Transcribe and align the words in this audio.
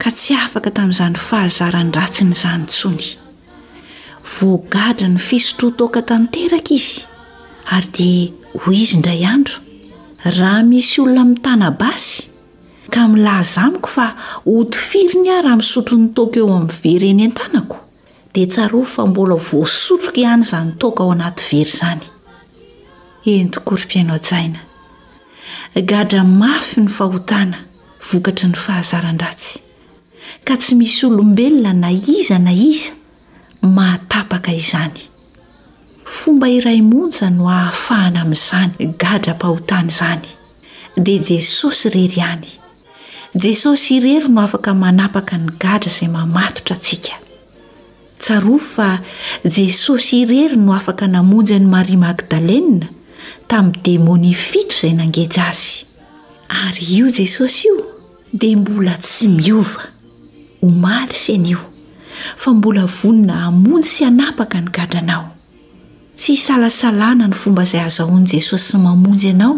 ka 0.00 0.08
tsy 0.16 0.32
afaka 0.34 0.70
tamin'izany 0.76 1.16
fahazarandratsy 1.26 2.24
ny 2.24 2.34
zanyntsony 2.42 3.06
voagadra 4.34 5.06
ny 5.12 5.20
fisotro 5.28 5.68
toka 5.80 6.00
tanteraka 6.10 6.72
izy 6.80 7.04
ary 7.74 7.88
dia 7.96 8.32
hoy 8.62 8.76
izy 8.84 8.96
ndray 9.02 9.22
andro 9.34 9.60
raha 10.38 10.60
misy 10.70 10.96
olona 11.04 11.24
mi'tanabasy 11.30 12.18
ka 12.92 13.02
milazamiko 13.12 13.88
fa 13.96 14.06
hotifiriny 14.48 15.28
ahy 15.34 15.42
raha 15.46 15.56
misotron'ny 15.60 16.08
toko 16.16 16.36
eo 16.40 16.48
amin'ny 16.58 16.76
very 16.84 17.06
eny 17.12 17.24
an-tanako 17.28 17.76
dia 18.34 18.48
tsaro 18.52 18.80
fa 18.94 19.02
mbola 19.10 19.36
voasotroka 19.48 20.18
ihany 20.24 20.44
izany 20.48 20.70
toko 20.82 21.00
ao 21.04 21.12
anaty 21.16 21.44
very 21.52 21.70
izany 21.76 22.04
enytokory 23.34 23.84
mpianao 23.88 24.20
saina 24.32 24.60
gadra 25.92 26.22
mafy 26.24 26.78
ny 26.80 26.88
fahotana 26.98 27.58
vokatra 28.08 28.46
ny 28.52 28.56
fahazarandratsy 28.66 29.68
ka 30.50 30.56
tsy 30.58 30.74
misy 30.74 31.06
olombelona 31.06 31.70
na 31.78 31.88
iza 31.94 32.34
na 32.42 32.50
iza 32.50 32.90
matapaka 33.62 34.50
izany 34.50 34.98
fomba 36.02 36.48
iray 36.50 36.82
montsa 36.82 37.30
no 37.36 37.46
hahafahana 37.54 38.18
amin'izany 38.26 38.72
gadra 39.02 39.34
-pahotany 39.38 39.88
izany 39.94 40.26
dia 41.04 41.18
jesosy 41.28 41.86
rery 41.94 42.16
ihany 42.18 42.48
jesosy 43.42 43.88
irery 43.98 44.26
no 44.34 44.40
afaka 44.46 44.70
manapaka 44.82 45.34
ny 45.38 45.48
gadra 45.62 45.90
izay 45.94 46.10
mamatotra 46.16 46.74
antsika 46.76 47.14
tsaro 48.22 48.56
fa 48.72 48.88
jesosy 49.56 50.12
irery 50.22 50.56
no 50.66 50.70
afaka 50.80 51.04
namonjy 51.14 51.52
any 51.58 51.68
maria 51.74 51.98
magdalea 52.06 52.88
tamin'ny 53.48 53.80
demony 53.86 54.32
fito 54.46 54.74
izay 54.76 54.94
nangejy 54.98 55.40
azy 55.50 55.72
ary 56.62 56.82
io 56.96 57.06
jesosy 57.18 57.62
io 57.68 57.76
dia 58.40 58.56
mbola 58.60 58.94
tsy 59.04 59.24
miova 59.40 59.84
ho 60.62 60.68
maly 60.68 61.08
sany 61.12 61.50
io 61.50 61.58
fa 62.36 62.52
mbola 62.52 62.84
vonona 62.86 63.36
hamonjy 63.46 63.84
sy 63.88 64.04
anapaka 64.04 64.60
ny 64.60 64.70
gadranao 64.76 65.24
tsy 66.16 66.32
hisalasalana 66.32 67.28
ny 67.28 67.34
fomba 67.40 67.62
izay 67.64 67.80
azahoan' 67.86 68.26
jesosy 68.28 68.66
sy 68.70 68.78
mamonjy 68.78 69.28
ianao 69.30 69.56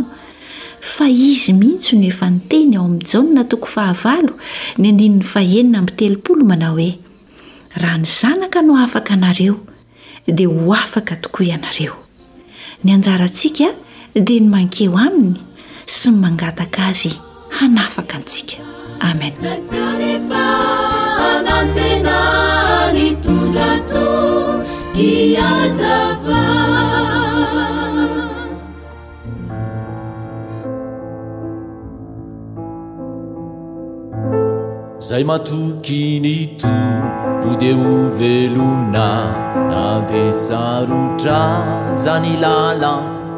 fa 0.95 1.09
izy 1.09 1.53
mihitsy 1.53 1.97
no 1.99 2.07
efa 2.07 2.27
nyteny 2.31 2.77
ao 2.77 2.85
amin'ny 2.85 3.05
jaonna 3.11 3.45
toko 3.51 3.67
fahavalo 3.67 4.33
ny 4.79 4.87
andinin'ny 4.93 5.23
fahenina 5.33 5.81
my 5.83 5.91
telopolo 5.99 6.45
manao 6.51 6.75
hoe 6.79 6.91
raha 7.83 7.99
ny 7.99 8.05
zanaka 8.05 8.63
no 8.67 8.77
afaka 8.85 9.15
anareo 9.15 9.57
dia 10.29 10.49
ho 10.49 10.73
afaka 10.75 11.17
tokoa 11.23 11.47
ianareo 11.47 11.93
ny 12.85 12.93
anjarantsika 12.95 13.69
dia 14.15 14.41
ny 14.41 14.49
mankeo 14.49 14.95
aminy 15.05 15.37
sy 15.87 16.09
y 16.09 16.13
mangataka 16.13 16.87
azy 16.87 17.13
hanafaka 17.59 18.17
antsika 18.17 18.57
amena 19.01 19.51
natena 21.47 22.19
nytondrato 22.95 24.05
kiaavazay 24.95 25.65
matokinito 35.31 36.75
bodeo 37.41 37.97
velomna 38.19 39.09
na 39.71 39.85
desarotra 40.11 41.41
zany 42.05 42.35
lala 42.45 42.93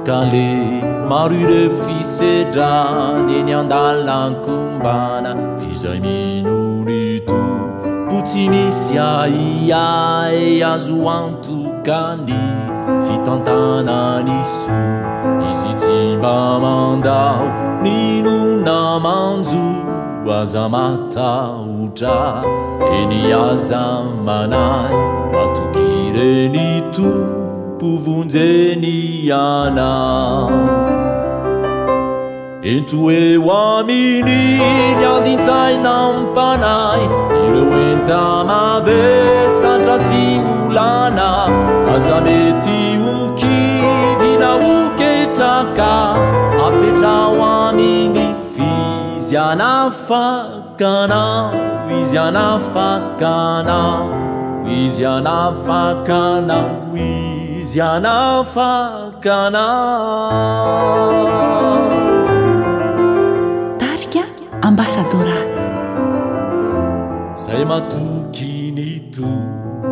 kale 0.08 0.48
marire 1.10 1.62
fisedrany 1.82 3.32
eny 3.40 3.52
andalankombana 3.62 5.30
dizami 5.60 6.24
imisiaiai 8.32 10.62
azu 10.62 11.10
antukandi 11.10 12.32
fitantananisu 13.10 14.70
izizibamandau 15.50 17.46
ninuna 17.82 19.00
manzu 19.00 19.74
wazamatauda 20.26 22.42
geniazamanai 22.90 24.94
antukirenitu 25.44 27.22
puvunzeniana 27.78 29.94
ento 32.72 32.96
oe 33.06 33.20
ho 33.46 33.50
amini 33.54 34.42
ny 34.98 35.04
andintsaina 35.08 35.94
mpanai 36.12 37.04
ire 37.44 37.64
enta 37.86 38.20
mabesatra 38.48 39.96
sy 40.06 40.20
holana 40.46 41.28
aza 41.94 42.16
mety 42.26 42.78
hokidina 43.04 44.48
oketraka 44.70 45.92
apetra 46.66 47.14
o 47.32 47.34
aminy 47.52 48.24
fizy 48.54 49.34
anafakanao 49.48 51.50
izy 51.98 52.16
anafakanao 52.24 54.08
izy 54.84 55.04
anafakanao 55.12 56.74
izy 57.60 57.80
anafakana 57.92 59.66
asaora 64.82 65.38
zay 67.42 67.62
matokiny 67.70 68.92
to 69.14 69.28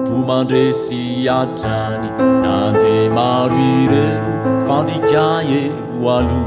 to 0.06 0.12
mandresy 0.28 1.00
atrany 1.37 2.09
nademaro 2.44 3.56
ire 3.78 4.04
fandrika 4.66 5.26
elo 5.60 6.12
alo 6.16 6.42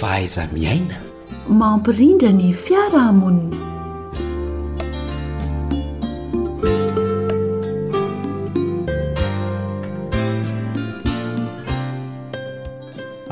faiza 0.00 0.48
miaina 0.56 0.96
mampirindra 1.60 2.32
ny 2.32 2.56
fiarahamoniny 2.56 3.52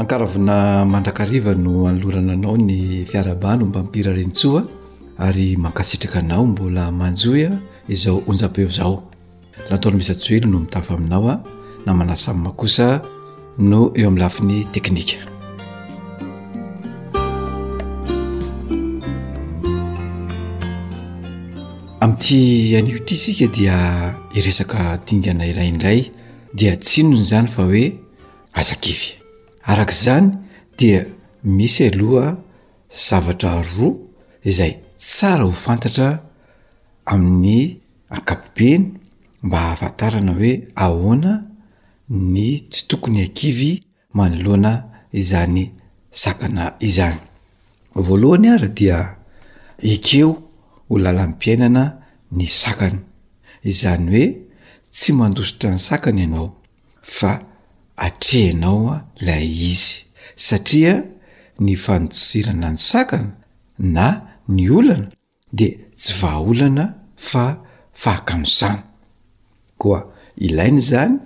ankaravina 0.00 0.84
mandrakariva 0.92 1.52
no 1.64 1.74
anolorana 1.88 2.32
anao 2.36 2.56
ny 2.68 3.06
fiarabano 3.10 3.64
mpampira 3.66 4.12
rentsoa 4.12 4.66
ary 5.24 5.56
mankasitraka 5.56 6.18
anao 6.20 6.46
mbola 6.46 6.92
manjoya 6.92 7.56
izao 7.88 8.22
onja-peo 8.28 8.68
zao 8.68 9.02
lantona 9.70 9.96
misytsoelo 9.96 10.46
no 10.46 10.58
mitafy 10.60 10.92
aminao 10.94 11.30
a 11.32 11.32
ah, 11.32 11.40
namanasamyma 11.86 12.50
kosa 12.60 13.00
no 13.58 13.80
eo 13.96 14.06
amin'ny 14.06 14.20
lafiny 14.20 14.64
teknika 14.72 15.37
ty 22.18 22.76
anio 22.76 22.96
ity 22.98 23.16
sika 23.16 23.46
dia 23.46 24.14
iresaka 24.34 24.98
tingana 25.06 25.46
iraiindray 25.46 26.10
dia 26.54 26.74
tsino 26.76 27.14
ny 27.16 27.22
zany 27.24 27.46
fa 27.48 27.62
hoe 27.62 27.94
aza 28.52 28.74
akivy 28.74 29.14
arak'zany 29.62 30.32
dia 30.78 31.06
misy 31.44 31.84
aloha 31.86 32.34
zavatra 32.90 33.62
rroa 33.62 33.94
izay 34.44 34.72
tsara 34.96 35.44
ho 35.44 35.52
fantatra 35.52 36.20
amin'ny 37.06 37.78
akapobeny 38.10 38.86
mba 39.42 39.58
hahafantarana 39.58 40.32
hoe 40.34 40.52
ahoana 40.74 41.32
ny 42.10 42.60
tsy 42.70 42.86
tokony 42.88 43.22
akivy 43.22 43.82
manoloana 44.12 44.72
izany 45.12 45.70
sakana 46.10 46.74
izany 46.80 47.18
voalohany 47.94 48.50
ara 48.50 48.68
dia 48.68 48.98
ekeo 49.78 50.30
ho 50.90 50.98
lalan 50.98 51.38
piainana 51.38 51.97
ny 52.36 52.46
sakana 52.48 52.98
izany 53.70 54.08
hoe 54.12 54.24
tsy 54.94 55.12
mandositra 55.18 55.70
ny 55.74 55.78
sakana 55.80 56.20
ianao 56.24 56.46
fa 57.16 57.32
atrenaoa 58.06 58.96
lay 59.26 59.46
izy 59.70 59.94
satria 60.46 60.94
ny 61.64 61.72
fandosirana 61.84 62.68
ny 62.74 62.78
sakana 62.90 63.30
na 63.78 64.06
ny 64.54 64.68
olana 64.78 65.06
de 65.58 65.68
tsy 65.98 66.10
vahaolana 66.20 66.84
fa 67.28 67.44
fahakanosana 68.02 68.82
koa 69.80 70.00
ilainy 70.46 70.80
zany 70.90 71.16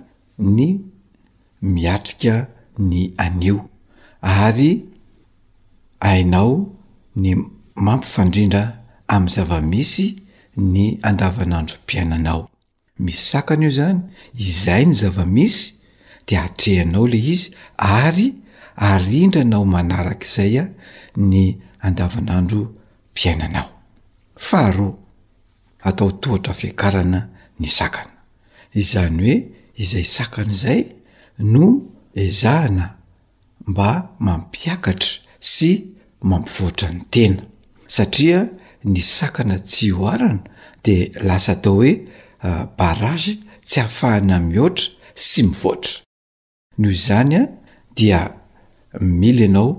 ny 0.55 0.65
miatrika 1.73 2.35
ny 2.89 3.11
anio 3.17 3.57
ary 4.21 4.71
hainao 6.01 6.53
ny 7.21 7.29
mampifandrindra 7.85 8.63
ami'ny 9.13 9.31
zavamisy 9.35 10.05
ny 10.57 10.99
andavanandro 11.01 11.75
mpiainanao 11.83 12.49
misy 12.99 13.17
sakana 13.21 13.63
io 13.65 13.71
zany 13.77 13.99
izay 14.45 14.83
ny 14.85 14.93
zava-misy 14.93 15.73
de 16.27 16.35
hatrehanao 16.35 17.07
le 17.11 17.17
izy 17.17 17.51
ary 17.77 18.27
arindranao 18.89 19.65
manarak' 19.73 20.25
izay 20.29 20.55
a 20.61 20.65
ny 21.31 21.43
andavanandro 21.85 22.61
mpiainanao 23.11 23.67
faharoa 24.45 24.93
atao 25.87 26.11
tohatra 26.21 26.51
afiakarana 26.53 27.19
ny 27.59 27.67
sakana 27.77 28.13
izany 28.81 29.17
hoe 29.21 29.35
izay 29.83 30.03
sakan' 30.15 30.51
izay 30.55 30.81
no 31.53 31.65
ezahana 32.25 32.85
mba 33.67 33.89
mampiakatra 34.25 35.11
sy 35.51 35.71
mampivoatra 36.29 36.87
ny 36.95 37.01
tena 37.13 37.41
satria 37.95 38.39
ny 38.85 38.99
sakana 39.01 39.57
tsy 39.59 39.91
oarana 39.93 40.43
de 40.85 41.11
lasa 41.23 41.53
atao 41.55 41.75
hoe 41.77 41.91
ah, 42.43 42.67
baragy 42.77 43.33
tsy 43.67 43.79
hahafahan 43.81 44.29
amihoatra 44.37 44.85
sy 45.27 45.41
mivoatra 45.47 46.03
noho 46.77 46.91
izany 46.95 47.35
a 47.35 47.41
dia 48.01 48.19
mily 49.19 49.43
ianao 49.47 49.69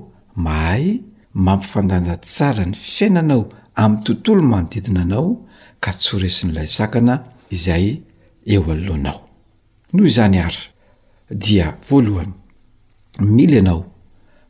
mahay 0.45 0.85
mampifandanja 1.45 2.15
tsara 2.27 2.65
ny 2.71 2.75
fiainanao 2.93 3.43
amin'ny 3.83 4.05
tontolo 4.07 4.43
manodidinanao 4.53 5.27
ka 5.83 5.91
tsoresin'ilay 6.01 6.69
sakana 6.79 7.15
izay 7.55 7.87
eo 8.53 8.63
anlohanao 8.73 9.21
noho 9.93 10.07
izany 10.13 10.39
ary 10.47 10.63
dia 11.45 11.67
voalohany 11.91 12.33
mila 13.35 13.57
ianao 13.61 13.81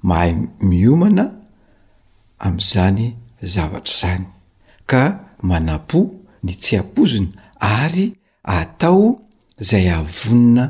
mahay 0.08 0.32
miomana 0.70 1.24
am'izany 2.46 3.04
zavatra 3.52 3.94
zany 4.00 4.26
ka 4.86 5.28
manampoa 5.42 6.10
ny 6.44 6.52
tsy 6.62 6.76
ampozina 6.82 7.28
ary 7.60 8.06
atao 8.58 9.04
izay 9.62 9.86
ahvonina 9.98 10.64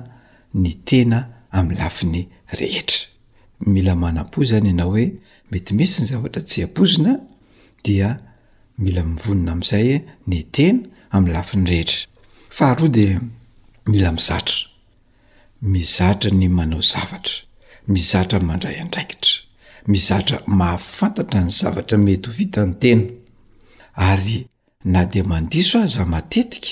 ny 0.62 0.70
tena 0.86 1.18
ami'y 1.56 1.76
lafi 1.80 2.04
ny 2.12 2.20
rehetra 2.58 3.00
mila 3.72 3.94
manampo 4.02 4.38
zany 4.50 4.66
ianao 4.72 4.90
hoe 4.94 5.06
mety 5.50 5.70
misy 5.78 5.98
ny 6.02 6.06
zavatra 6.10 6.42
tsy 6.48 6.58
ampozina 6.66 7.12
dia 7.84 8.08
mila 8.82 9.02
mivonina 9.10 9.50
am'izay 9.54 9.88
ny 10.30 10.38
tena 10.54 10.80
ami'y 11.14 11.32
lafiny 11.36 11.66
rehetra 11.72 12.00
faharoa 12.56 12.88
de 12.96 13.06
mila 13.90 14.10
mizatra 14.16 14.58
mizatra 15.72 16.30
ny 16.40 16.46
manao 16.56 16.82
zavatra 16.92 17.36
mizatra 17.92 18.38
n 18.38 18.44
mandray 18.48 18.76
andraikitra 18.84 19.32
mizatra 19.92 20.36
mahafantatra 20.58 21.38
ny 21.46 21.50
zavatra 21.60 21.96
mety 22.06 22.26
ho 22.28 22.32
vitany 22.38 22.72
tena 22.82 23.04
ary 23.96 24.46
na 24.84 25.04
dia 25.04 25.24
mandiso 25.24 25.78
a 25.82 25.86
za 25.86 26.04
matetika 26.04 26.68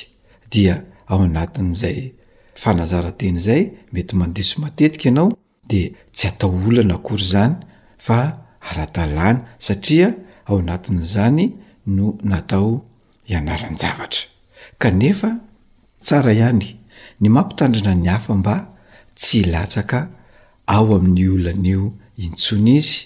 dia 0.50 0.84
ao 1.06 1.22
anatin'izay 1.22 2.12
fanazara-teny 2.54 3.36
izay 3.36 3.62
mety 3.92 4.14
mandiso 4.16 4.60
matetika 4.60 5.04
ianao 5.08 5.32
dea 5.68 5.90
tsy 6.12 6.28
atao 6.28 6.50
olana 6.68 6.94
akory 6.94 7.24
zany 7.32 7.54
fa 7.98 8.18
aratalàna 8.60 9.40
satria 9.58 10.14
ao 10.46 10.58
anatin'izany 10.58 11.56
no 11.86 12.18
natao 12.22 12.82
hianaranjavatra 13.24 14.22
kanefa 14.78 15.30
tsara 16.04 16.32
ihany 16.32 16.66
ny 17.20 17.28
mampitandrina 17.28 17.94
ny 17.94 18.08
hafa 18.08 18.34
mba 18.34 18.54
tsy 19.14 19.42
hlatsaka 19.46 19.98
ao 20.66 20.88
amin'ny 20.96 21.28
olana 21.34 21.68
io 21.74 21.84
intsony 22.24 22.74
izy 22.78 22.96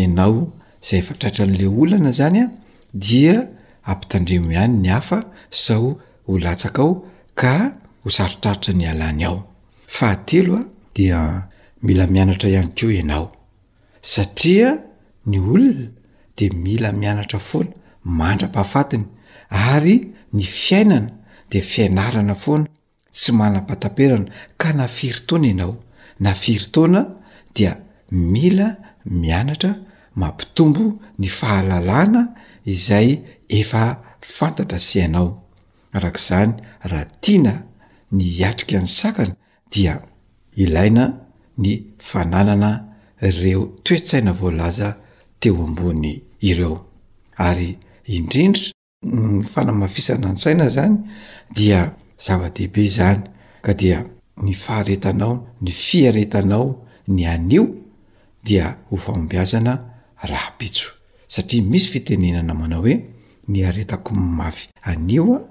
ianao 0.00 0.36
izay 0.82 0.98
efatraitra 1.02 1.44
an'la 1.46 1.68
olana 1.82 2.10
zanya 2.12 2.44
dia 2.92 3.48
ampitandremo 3.84 4.50
ihany 4.52 4.76
ny 4.82 4.88
hafa 4.88 5.22
zaho 5.50 5.98
ho 6.26 6.38
latsaka 6.38 6.82
ao 6.82 7.04
ka 7.34 7.74
ho 8.04 8.10
sarotraritra 8.10 8.74
ny 8.74 8.86
alany 8.86 9.24
ao 9.24 9.48
fahatelo 9.86 10.54
a 10.56 10.64
dia 10.96 11.48
mila 11.82 12.06
mianatra 12.06 12.48
ihany 12.50 12.72
keoa 12.74 12.92
ianao 12.94 13.32
satria 14.00 14.78
ny 15.26 15.38
olona 15.38 15.90
de 16.36 16.44
mila 16.54 16.92
mianatra 16.92 17.38
foana 17.38 17.72
mandra-pahafatiny 18.04 19.04
ary 19.50 20.12
ny 20.32 20.42
fiainana 20.42 21.12
de 21.50 21.60
fiainarana 21.60 22.34
foana 22.34 22.66
tsy 23.12 23.32
manam-pataperana 23.32 24.28
ka 24.60 24.72
na 24.72 24.86
firytaoana 24.88 25.46
ianao 25.48 25.74
na 26.20 26.34
firytaoana 26.34 27.00
dia 27.54 27.72
mila 28.10 28.66
mianatra 29.04 29.70
mampitombo 30.16 30.84
ny 31.18 31.28
fahalalana 31.28 32.20
izay 32.70 33.08
efa 33.60 33.86
fantatra 34.38 34.78
sy 34.86 34.94
hanao 35.04 35.28
arak'izany 35.96 36.50
raha 36.90 37.06
tiana 37.22 37.54
ny 38.16 38.22
atrika 38.50 38.78
ny 38.80 38.86
sakana 39.00 39.34
dia 39.72 39.94
ilaina 40.62 41.04
ny 41.62 41.68
fananana 42.08 42.70
ireo 43.28 43.62
toetsaina 43.84 44.32
voalaza 44.40 44.88
teo 45.40 45.54
ambony 45.66 46.12
ireo 46.48 46.74
ary 47.48 47.70
indrindra 48.16 48.64
ny 49.02 49.42
fanamafisana 49.52 50.26
an-tsaina 50.32 50.66
zany 50.74 50.96
dia 51.56 51.80
zava-dehibe 52.24 52.84
zany 52.96 53.24
ka 53.64 53.72
dia 53.80 53.98
ny 54.44 54.52
faharetanao 54.62 55.34
ny 55.64 55.70
fiaretanao 55.84 56.66
ny 57.14 57.22
anio 57.34 57.64
dia 58.46 58.66
hofahombiazana 58.90 59.72
rahapitso 60.30 60.88
satria 61.34 61.62
misy 61.70 61.88
fitenenana 61.92 62.54
mana 62.60 62.76
hoe 62.80 62.94
ny 63.52 63.56
aretako 63.68 64.10
nymafy 64.18 64.64
anio 64.90 65.24
a 65.34 65.48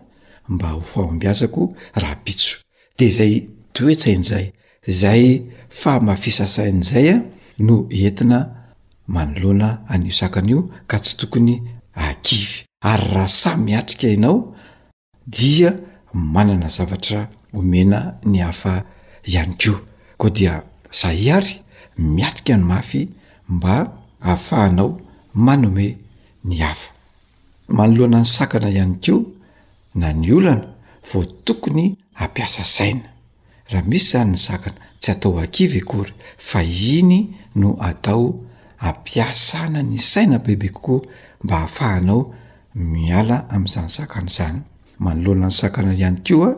mba 0.54 0.68
ho 0.74 0.82
fahombiazako 0.92 1.62
raha 2.02 2.16
pitso 2.26 2.52
de 2.98 3.08
zay 3.18 3.34
toetsain'izay 3.76 4.46
zay 5.02 5.24
fahmafisasain'izay 5.82 7.08
a 7.10 7.18
no 7.68 7.76
entina 8.06 8.40
manoloana 9.16 9.70
anio 9.94 10.12
sakanaio 10.22 10.60
ka 10.90 10.98
tsy 11.04 11.14
tokony 11.20 11.54
akivy 12.10 12.54
ary 12.92 13.08
raha 13.14 13.28
sa 13.42 13.52
miatrika 13.66 14.08
inao 14.16 14.38
dia 15.36 15.70
manana 16.14 16.68
zavatra 16.78 17.20
omena 17.60 18.00
ny 18.32 18.38
hafa 18.46 18.74
ihany 19.32 19.56
ko 19.66 19.74
koa 20.20 20.30
dia 20.38 20.54
za 21.00 21.10
iary 21.26 21.54
miatrika 22.16 22.54
ny 22.58 22.64
mafy 22.72 23.02
mba 23.54 23.76
hahafahanao 24.24 24.92
manome 25.34 25.96
ny 26.46 26.60
afa 26.64 26.92
manoloana 27.68 28.18
ny 28.20 28.26
sakana 28.26 28.70
ihany 28.70 28.96
koa 29.00 29.22
na 29.96 30.14
ny 30.14 30.32
olana 30.34 30.76
vo 31.14 31.24
tokony 31.26 31.96
ampiasa 32.16 32.64
saina 32.64 33.08
raha 33.72 33.86
misy 33.88 34.12
zany 34.12 34.32
ny 34.32 34.38
sakana 34.38 34.78
tsy 35.00 35.12
atao 35.12 35.40
akivekory 35.40 36.14
fa 36.38 36.64
iny 36.64 37.32
no 37.56 37.78
atao 37.80 38.36
ampiasana 38.80 39.84
ny 39.84 39.98
saina 39.98 40.40
bebe 40.40 40.70
kokoa 40.70 41.02
mba 41.44 41.56
hahafahanao 41.56 42.34
miala 42.76 43.46
amin'izany 43.50 43.90
sakana 43.90 44.28
zany 44.32 44.60
manoloana 45.00 45.46
ny 45.48 45.52
sakana 45.56 45.94
ihany 45.94 46.20
ko 46.28 46.44
a 46.46 46.52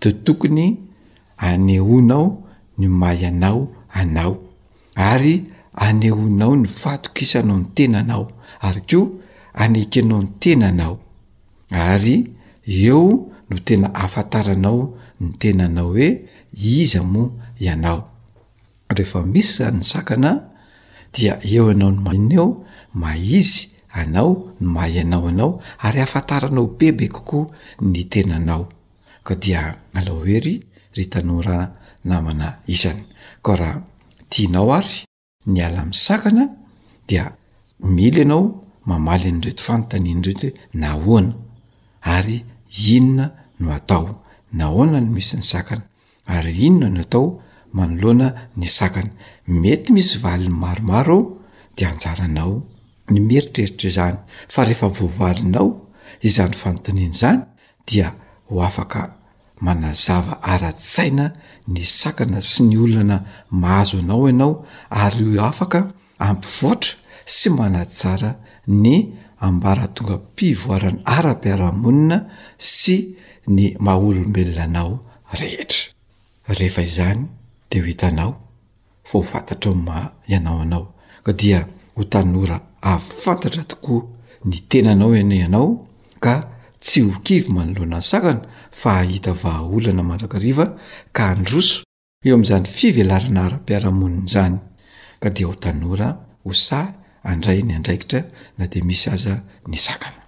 teo 0.00 0.12
tokony 0.26 0.76
anehonao 1.36 2.42
ny 2.78 2.88
may 2.90 3.22
anao 3.26 3.68
anao 3.94 4.42
ary 4.94 5.44
anehonao 5.76 6.56
ny 6.56 6.66
vatok 6.82 7.22
isanao 7.22 7.58
ny 7.58 7.64
tena 7.74 7.98
anao 7.98 8.28
ary 8.60 8.80
ko 8.90 9.00
anekynao 9.62 10.20
ny 10.22 10.30
tena 10.40 10.66
anao 10.68 10.94
ary 11.70 12.16
eo 12.66 13.02
no 13.50 13.56
tena 13.66 13.88
afantaranao 14.04 14.80
ny 15.20 15.28
tena 15.40 15.68
nao 15.76 15.88
hoe 15.92 16.08
izy 16.54 16.98
mo 17.12 17.24
ianao 17.60 18.00
rehefa 18.96 19.20
misy 19.32 19.52
zay 19.58 19.72
ny 19.76 19.82
zakana 19.92 20.30
dia 21.14 21.34
eo 21.52 21.70
anao 21.70 21.90
no 21.92 22.00
man 22.06 22.30
ao 22.38 22.48
maizy 23.00 23.60
anao 24.00 24.30
no 24.60 24.68
mahyanao 24.74 25.28
anao 25.28 25.60
ary 25.78 26.00
afantaranao 26.00 26.66
bebe 26.78 27.08
kokoa 27.08 27.46
ny 27.80 28.04
tena 28.08 28.36
anao 28.36 28.68
ko 29.24 29.34
dia 29.34 29.60
ala 29.94 30.12
ery 30.36 30.54
ry 30.96 31.04
tanora 31.12 31.58
namana 32.04 32.48
isany 32.66 33.02
ko 33.44 33.52
raha 33.60 33.80
tinao 34.30 34.72
ary 34.78 35.04
ny 35.46 35.62
ala 35.62 35.82
min'y 35.86 35.96
sakana 36.06 36.44
dia 37.08 37.24
mily 37.80 38.20
ianao 38.22 38.44
mamaly 38.90 39.28
any 39.32 39.40
reto 39.46 39.62
fanontaniany 39.68 40.22
retohoe 40.26 40.54
na 40.82 40.88
hoana 41.02 41.30
ary 42.14 42.36
inona 42.94 43.26
no 43.60 43.66
atao 43.78 44.06
na 44.58 44.64
hoana 44.72 44.98
no 45.04 45.10
misy 45.16 45.36
ny 45.40 45.46
sakana 45.52 45.84
ary 46.36 46.52
inona 46.68 46.90
no 46.96 47.00
atao 47.06 47.24
manoloana 47.76 48.26
ny 48.58 48.66
sakana 48.78 49.16
mety 49.60 49.90
misy 49.96 50.18
valiny 50.26 50.54
maromaro 50.64 51.16
ao 51.18 51.32
de 51.76 51.82
anjaranao 51.92 52.54
ny 53.12 53.20
meritreritra 53.28 53.88
izany 53.90 54.18
fa 54.52 54.60
rehefa 54.66 54.88
voavalinao 54.98 55.68
izany 56.30 56.54
fanotaniany 56.62 57.14
zany 57.20 57.40
dia 57.86 58.08
ho 58.48 58.54
afaka 58.68 59.15
manazava 59.60 60.38
ara-tsaina 60.42 61.24
ny 61.72 61.84
sakana 61.84 62.40
sy 62.40 62.60
ny 62.68 62.74
olana 62.84 63.16
mahazo 63.60 63.98
anao 64.02 64.28
ianao 64.28 64.52
ary 64.90 65.24
o 65.38 65.44
afaka 65.50 65.80
ampivoatra 66.28 66.92
sy 67.36 67.48
manatsara 67.56 68.30
ny 68.82 68.94
ambara 69.46 69.86
tonga 69.94 70.16
mpivoarana 70.18 71.00
ara-piaramonina 71.16 72.18
sy 72.78 72.96
ny 73.54 73.64
mahaolombelona 73.84 74.62
anao 74.66 74.92
rehetra 75.38 75.82
rehefa 76.58 76.82
izany 76.88 77.22
de 77.70 77.76
ho 77.80 77.86
itanao 77.94 78.32
faho 79.08 79.22
fantatra 79.30 79.70
o 79.70 79.74
ma 79.86 79.98
ianao 80.32 80.58
anao 80.64 80.84
k 81.24 81.28
dia 81.40 81.60
ho 81.96 82.02
tanora 82.12 82.56
av 82.92 83.02
fantatra 83.22 83.62
tokoa 83.70 84.02
ny 84.44 84.56
tenanao 84.70 85.14
ena 85.20 85.34
ianao 85.34 85.68
ka 86.24 86.34
tsy 86.82 87.00
hokivy 87.08 87.48
manoloana 87.54 87.98
ny 87.98 88.04
sakana 88.10 88.42
fa 88.76 89.00
ahita 89.00 89.32
vahaolana 89.32 90.04
mandrakariva 90.10 90.64
ka 91.16 91.22
androso 91.34 91.76
eo 92.26 92.34
amin'izany 92.36 92.66
fivelarana 92.76 93.40
ara-piarahamonina 93.48 94.28
zany 94.34 94.56
ka 95.22 95.28
dia 95.34 95.46
ho 95.48 95.54
tanora 95.64 96.08
ho 96.44 96.50
sahy 96.66 96.90
andray 97.32 97.60
ny 97.64 97.72
andraikitra 97.78 98.20
na 98.60 98.64
dia 98.70 98.82
misy 98.88 99.06
aza 99.16 99.34
ny 99.70 99.76
sakana 99.86 100.20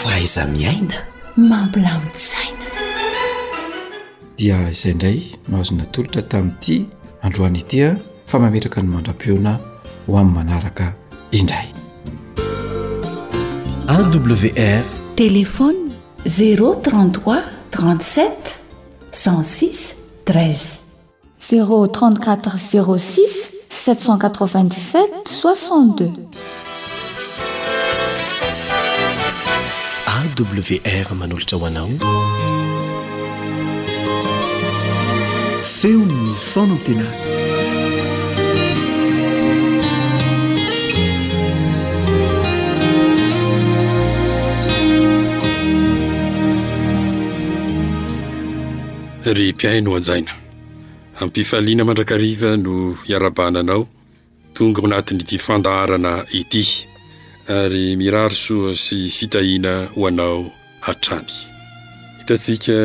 faaiza 0.00 0.42
miaina 0.54 0.98
mampolamitsaina 1.50 2.66
dia 4.38 4.56
izaindray 4.74 5.18
no 5.50 5.54
azo 5.60 5.74
natolotra 5.78 6.22
tamin'n'ity 6.30 6.76
androana 7.26 7.58
itya 7.62 7.88
ah, 7.98 8.00
fa 8.30 8.36
mametraka 8.44 8.78
ny 8.82 8.88
mandram-peona 8.94 9.52
ho 10.06 10.12
ami'n 10.22 10.34
manaraka 10.38 10.86
indrayawr 11.32 11.72
telefon 15.16 15.74
033 16.24 17.42
37 17.70 18.56
16 19.12 19.96
3 20.24 20.80
z34 21.50 22.98
06 22.98 23.50
797 23.68 25.06
62 25.40 26.28
awr 30.84 31.14
manolotsa 31.18 31.56
oanao 31.56 31.88
seonofanantena 35.62 37.06
re 49.34 49.52
mpiaino 49.52 49.92
o 49.92 49.96
anjaina 49.96 50.32
amipifaliana 51.20 51.84
mandrakariva 51.84 52.56
no 52.56 52.96
iarabana 53.08 53.60
anao 53.60 53.88
tonga 54.54 54.80
o 54.82 54.86
anatiny 54.86 55.22
ti 55.24 55.38
fandaharana 55.38 56.24
ity 56.32 56.64
ary 57.48 57.96
mirary 57.96 58.34
soa 58.34 58.74
sy 58.76 59.10
fitahina 59.16 59.72
ho 59.94 60.06
anao 60.08 60.50
hatramy 60.86 61.34
hitatsika 62.18 62.76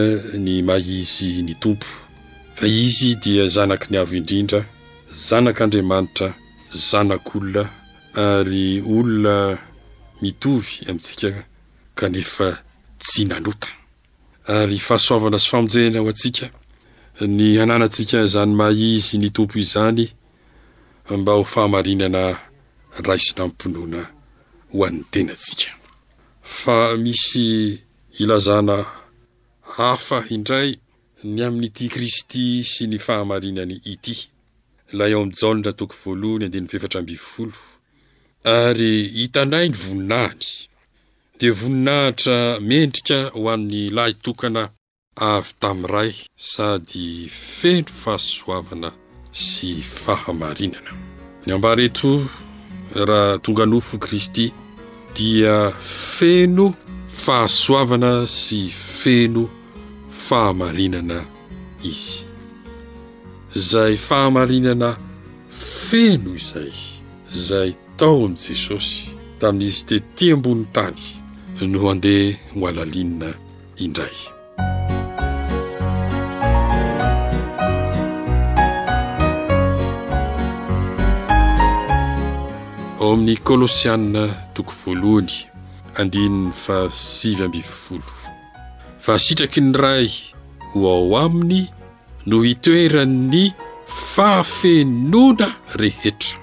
ny 0.44 0.62
mahizy 0.68 1.42
ny 1.48 1.54
tompo 1.62 1.88
fa 2.56 2.68
izy 2.68 3.16
dia 3.24 3.48
zanaky 3.56 3.88
ny 3.92 3.98
avo 4.02 4.14
indrindra 4.20 4.60
zanak'andriamanitra 5.28 6.28
zanak'olona 6.90 7.64
ary 8.24 8.82
olona 8.96 9.36
mitovy 10.22 10.74
amintsika 10.90 11.46
kanefa 11.98 12.48
tsy 13.02 13.24
nalota 13.32 13.68
ary 14.48 14.78
fahasoavana 14.80 15.40
sy 15.40 15.50
famonjehna 15.50 16.00
aho 16.00 16.10
antsika 16.10 16.50
ny 17.28 17.48
hananantsika 17.58 18.24
izany 18.28 18.56
mahizy 18.56 19.18
ny 19.18 19.30
tompo 19.32 19.60
izany 19.60 20.12
mba 21.10 21.32
ho 21.34 21.44
fahamarinana 21.44 22.38
ra 23.06 23.16
sinamponoana 23.20 24.02
ho 24.72 24.84
an'ny 24.86 25.04
tenantsika 25.12 25.72
fa 26.42 26.98
misy 26.98 27.80
ilazana 28.20 28.84
hafa 29.78 30.24
indray 30.36 30.76
ny 31.24 31.40
amin'n'ity 31.48 31.88
kristy 31.94 32.68
sy 32.72 32.88
ny 32.92 33.00
fahamarinany 33.00 33.80
ity 33.88 34.28
lay 34.92 35.12
eo 35.16 35.22
amin'ny 35.22 35.38
jaonna 35.40 35.72
toko 35.74 35.96
voalohany 36.04 36.46
andeny 36.46 36.68
fevatra 36.68 37.02
mbyn 37.02 37.22
folo 37.30 37.58
ary 38.44 39.08
hitanay 39.08 39.68
ny 39.72 39.76
voninany 39.84 40.46
di 41.44 41.50
voninahitra 41.50 42.40
mendrika 42.70 43.18
ho 43.36 43.42
amin'ny 43.54 43.86
lahitokana 43.98 44.64
avy 45.34 45.52
tamin'n 45.62 45.90
ray 45.96 46.12
sady 46.52 47.10
feno 47.58 47.92
fahasoavana 48.02 48.90
sy 49.48 49.70
fahamarinana 50.04 50.92
ny 51.46 51.50
ambareto 51.56 52.10
raha 53.10 53.36
tonga 53.44 53.66
nofo 53.72 53.96
kristy 54.06 54.46
dia 55.16 55.56
feno 56.16 56.68
fahasoavana 57.24 58.14
sy 58.42 58.62
feno 59.00 59.44
fahamarinana 60.28 61.18
izy 61.90 62.18
izay 63.58 63.94
fahamarinana 64.08 64.90
feno 65.88 66.32
izay 66.42 66.72
izay 67.36 67.70
tao 68.00 68.16
amin'i 68.32 68.48
jesosy 68.54 69.00
tamin'izy 69.44 69.84
de 69.90 69.98
tỳ 70.16 70.26
ambony 70.36 70.64
tany 70.76 70.96
no 71.72 71.82
andeha 71.92 72.30
moalalinina 72.60 73.30
indray 73.84 74.18
ao 83.02 83.12
amin'ny 83.14 83.36
kôlôsianna 83.48 84.24
toko 84.56 84.74
voalohany 84.86 85.36
andin'ny 86.00 86.52
fasivymbvifolo 86.66 88.10
fa 89.04 89.12
asitraky 89.20 89.60
ny 89.64 89.72
ray 89.84 90.08
ho 90.72 90.80
ao 90.96 91.08
aminy 91.24 91.62
no 92.30 92.38
hitoeran'ny 92.48 93.44
fahafenoana 94.14 95.48
rehetra 95.82 96.38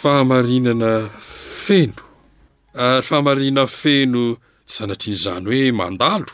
fahamarinana 0.00 0.90
feno 1.64 2.11
ary 2.74 2.98
ah, 2.98 3.02
fahamarinana 3.02 3.66
feno 3.68 4.36
sanatrin'izany 4.70 5.44
hoe 5.44 5.72
mandalo 5.72 6.32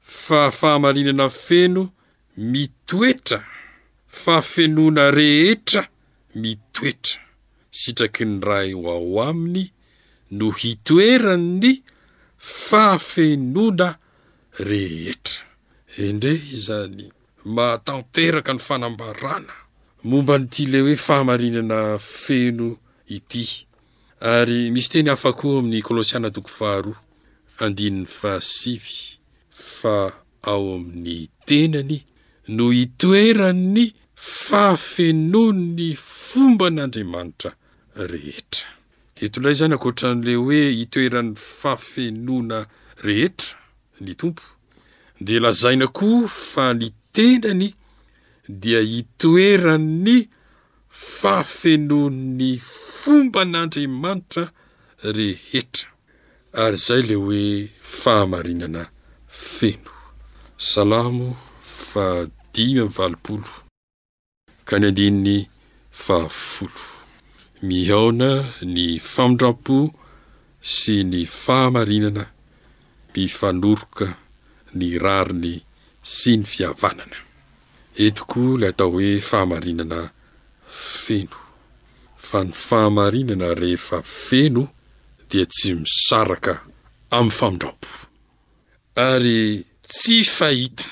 fa 0.00 0.50
fahamarinana 0.50 1.28
feno 1.30 1.90
mitoetra 2.38 3.38
fahafenona 4.08 5.04
rehetra 5.18 5.82
mitoetra 6.34 7.20
sitraky 7.78 8.24
ny 8.24 8.40
ray 8.50 8.74
o 8.74 8.90
ao 8.90 9.30
aminy 9.30 9.70
no 10.32 10.50
hitoerany 10.60 11.58
ny 11.62 11.72
fahafenoana 12.66 13.88
rehetra 14.70 15.44
endreh 16.04 16.42
zany 16.66 17.04
mahatanteraka 17.54 18.52
ny 18.54 18.60
fanambarana 18.66 19.54
momba 20.02 20.34
ny 20.38 20.46
ty 20.50 20.66
le 20.66 20.80
hoe 20.80 20.96
fahamarinana 20.96 21.98
feno 21.98 22.68
ity 23.06 23.69
ary 24.20 24.70
misy 24.70 24.88
teny 24.92 25.08
hafakoo 25.10 25.58
amin'ny 25.58 25.80
kolosiana 25.86 26.28
toko 26.34 26.48
faharo 26.58 26.92
andinin'ny 27.64 28.06
fahasivy 28.20 28.96
fa 29.78 29.94
ao 30.52 30.64
amin'ny 30.76 31.16
tenany 31.48 31.98
no 32.56 32.66
hitoerany'ny 32.76 33.86
fahafenon'ny 34.46 35.88
fomba 36.26 36.66
n'andriamanitra 36.74 37.50
rehetra 38.12 38.68
heto 39.22 39.38
lay 39.44 39.54
zany 39.60 39.74
akoatran'le 39.78 40.32
hoe 40.42 40.60
hitoeran'ny 40.80 41.32
faafenoana 41.58 42.58
rehetra 43.06 43.56
ny 44.04 44.12
tompo 44.20 44.44
de 45.26 45.40
lazaina 45.44 45.86
koa 45.98 46.28
fa 46.50 46.66
ny 46.80 46.92
tenany 47.16 47.68
dia 48.62 48.80
hitoeran'ny 48.92 50.16
fafenonny 51.16 52.52
fomba 53.02 53.42
n'andriamanitra 53.52 54.44
rehetra 55.16 55.88
ary 56.62 56.76
izay 56.80 57.02
le 57.08 57.14
hoe 57.26 57.44
fahamarinana 58.00 58.82
feno 59.54 59.92
salamo 60.72 61.28
fahadimy 61.90 62.78
amin'ny 62.82 62.92
valopolo 62.96 63.48
ka 64.66 64.74
ny 64.80 64.84
andinin'ny 64.88 65.38
fahafolo 66.04 66.80
mihaona 67.68 68.30
ny 68.74 68.86
famondram-po 69.12 69.76
sy 70.76 70.94
ny 71.10 71.22
fahamarinana 71.42 72.24
mifanoroka 73.12 74.06
ny 74.78 74.86
rariny 75.04 75.54
sy 76.16 76.32
ny 76.38 76.44
fihavanana 76.52 77.18
entiko 78.02 78.40
ilay 78.54 78.70
atao 78.72 78.88
hoe 78.94 79.10
fahamarinana 79.30 79.98
feno 81.02 81.39
fa 82.30 82.44
ny 82.46 82.52
fahamarinana 82.54 83.54
rehefa 83.58 83.98
feno 84.06 84.62
dia 85.30 85.46
tsy 85.50 85.72
misaraka 85.80 86.52
amin'ny 87.16 87.34
famindra-poa 87.38 89.06
ary 89.10 89.46
tsy 89.92 90.16
fahita 90.36 90.84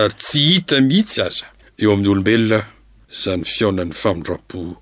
ary 0.00 0.14
tsy 0.24 0.40
hita 0.52 0.76
mihitsy 0.88 1.20
aza 1.28 1.46
eo 1.82 1.92
amin'ny 1.92 2.10
olombelona 2.14 2.60
zany 3.22 3.44
fiaonany 3.54 3.92
famondram-poa 4.02 4.74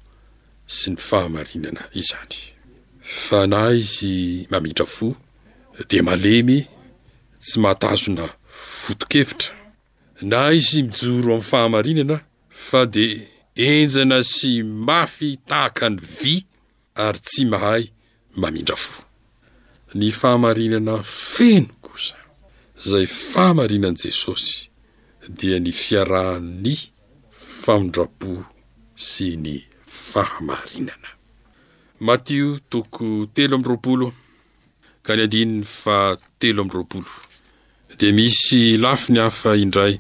sy 0.79 0.87
ny 0.95 0.99
fahamarinana 1.09 1.83
izany 2.03 2.35
fa 3.25 3.39
na 3.53 3.61
izy 3.83 4.17
mamitra 4.53 4.87
fo 4.97 5.07
de 5.91 5.99
malemy 6.09 6.59
tsy 7.45 7.57
mahatazona 7.65 8.27
foto-kevitra 8.81 9.53
na 10.31 10.41
izy 10.61 10.79
mijoro 10.89 11.29
amin'ny 11.37 11.49
fahamarinana 11.53 12.17
fa 12.69 12.81
de 12.95 13.07
enjana 13.69 14.19
sy 14.33 14.51
mafy 14.87 15.31
tahaka 15.49 15.87
ny 15.91 15.99
vy 16.19 16.35
ary 17.05 17.21
tsy 17.27 17.43
mahay 17.53 17.83
mamindra 18.41 18.77
fo 18.85 18.93
ny 19.99 20.09
fahamarinana 20.21 20.95
feno 21.29 21.75
koza 21.85 22.17
izay 22.81 23.07
fahamarinan' 23.31 24.01
jesosy 24.03 24.57
dia 25.39 25.57
ny 25.61 25.71
fiarahan'ny 25.83 26.77
faondrapo 27.63 28.33
sy 29.09 29.27
ny 29.45 29.55
fahamarinana 30.09 31.09
mathio 32.07 32.47
toko 32.73 33.07
telo 33.35 33.55
ami' 33.59 33.69
roapolo 33.71 34.09
ka 35.05 35.11
ny 35.17 35.23
andininy 35.29 35.65
fa 35.81 35.97
telo 36.41 36.61
ami'ndroapolo 36.63 37.13
dia 37.99 38.13
misy 38.19 38.63
lafi 38.85 39.09
ny 39.13 39.21
hafa 39.25 39.51
indray 39.65 39.95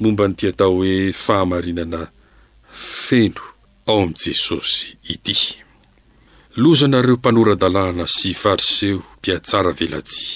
momba 0.00 0.24
ny 0.28 0.34
tiatao 0.38 0.72
hoe 0.82 0.96
fahamarinana 1.24 2.00
feno 3.00 3.42
ao 3.86 3.96
amin'i 4.02 4.18
jesosy 4.24 4.86
ity 5.14 5.36
lozanareo 6.62 7.16
mpanora-dalàna 7.20 8.04
sy 8.16 8.30
fariseo 8.42 8.98
mpiatsara 9.18 9.72
velatsi 9.78 10.26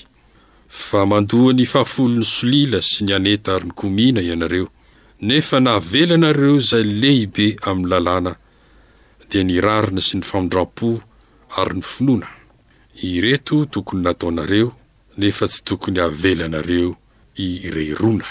fa 0.87 1.01
mandoha 1.11 1.51
ny 1.59 1.65
fahafolon'ny 1.73 2.27
solila 2.35 2.79
sy 2.91 3.01
ny 3.05 3.13
aneta 3.19 3.51
ary 3.57 3.67
ny 3.69 3.75
komina 3.81 4.21
ianareo 4.25 4.67
nefa 5.29 5.57
nahavela 5.65 6.17
nareo 6.25 6.57
izay 6.63 6.85
lehibe 7.03 7.47
amin'ny 7.69 7.91
lalàna 7.93 8.33
dia 9.31 9.43
nirarina 9.49 10.01
sy 10.09 10.15
ny 10.17 10.25
famondram-po 10.31 10.91
ary 11.61 11.75
ny 11.79 11.85
finoana 11.93 12.29
ireto 13.11 13.57
tokony 13.73 14.03
nataonareo 14.07 14.69
nefa 15.21 15.45
tsy 15.51 15.61
tokony 15.69 15.99
havela 16.05 16.45
anareo 16.49 16.91
irerona 17.47 18.29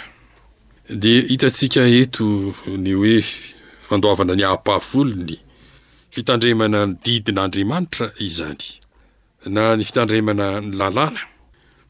dia 1.01 1.19
hitantsika 1.30 1.82
eto 2.01 2.25
ny 2.86 2.91
o 2.99 3.04
efy 3.19 3.54
fandoavana 3.88 4.34
ny 4.36 4.43
ampafolony 4.45 5.38
fitandremana 6.13 6.86
ny 6.86 6.93
didinaandriamanitra 7.04 8.08
izany 8.28 8.65
na 9.54 9.76
ny 9.78 9.84
fitandremana 9.86 10.62
ny 10.65 10.74
lalàla 10.80 11.21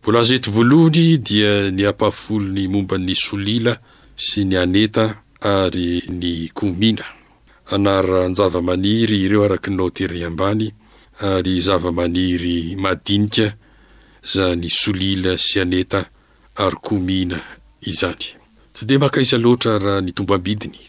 volazeto 0.04 0.50
voalohany 0.56 1.18
dia 1.28 1.54
ny 1.76 1.82
ampahfoliny 1.92 2.64
momba'ny 2.74 3.14
solila 3.26 3.74
sy 4.26 4.40
ny 4.50 4.56
aneta 4.64 5.06
ary 5.40 5.92
ny 6.20 6.32
komina 6.58 7.06
anaraha 7.74 8.26
ny 8.30 8.36
zava-maniry 8.40 9.18
ireo 9.26 9.44
araka 9.48 9.68
ny 9.72 9.78
notery 9.80 10.20
ambany 10.30 10.68
ary 11.32 11.54
zava-maniry 11.68 12.58
madinika 12.84 13.48
zany 14.34 14.68
solila 14.82 15.34
sy 15.46 15.56
aneta 15.64 16.02
ary 16.64 16.78
komina 16.88 17.38
izany 17.92 18.26
tsy 18.74 18.84
de 18.88 18.96
mahakaisa 19.00 19.38
loatra 19.44 19.74
raha 19.84 20.02
ny 20.06 20.12
tomboambidiny 20.16 20.80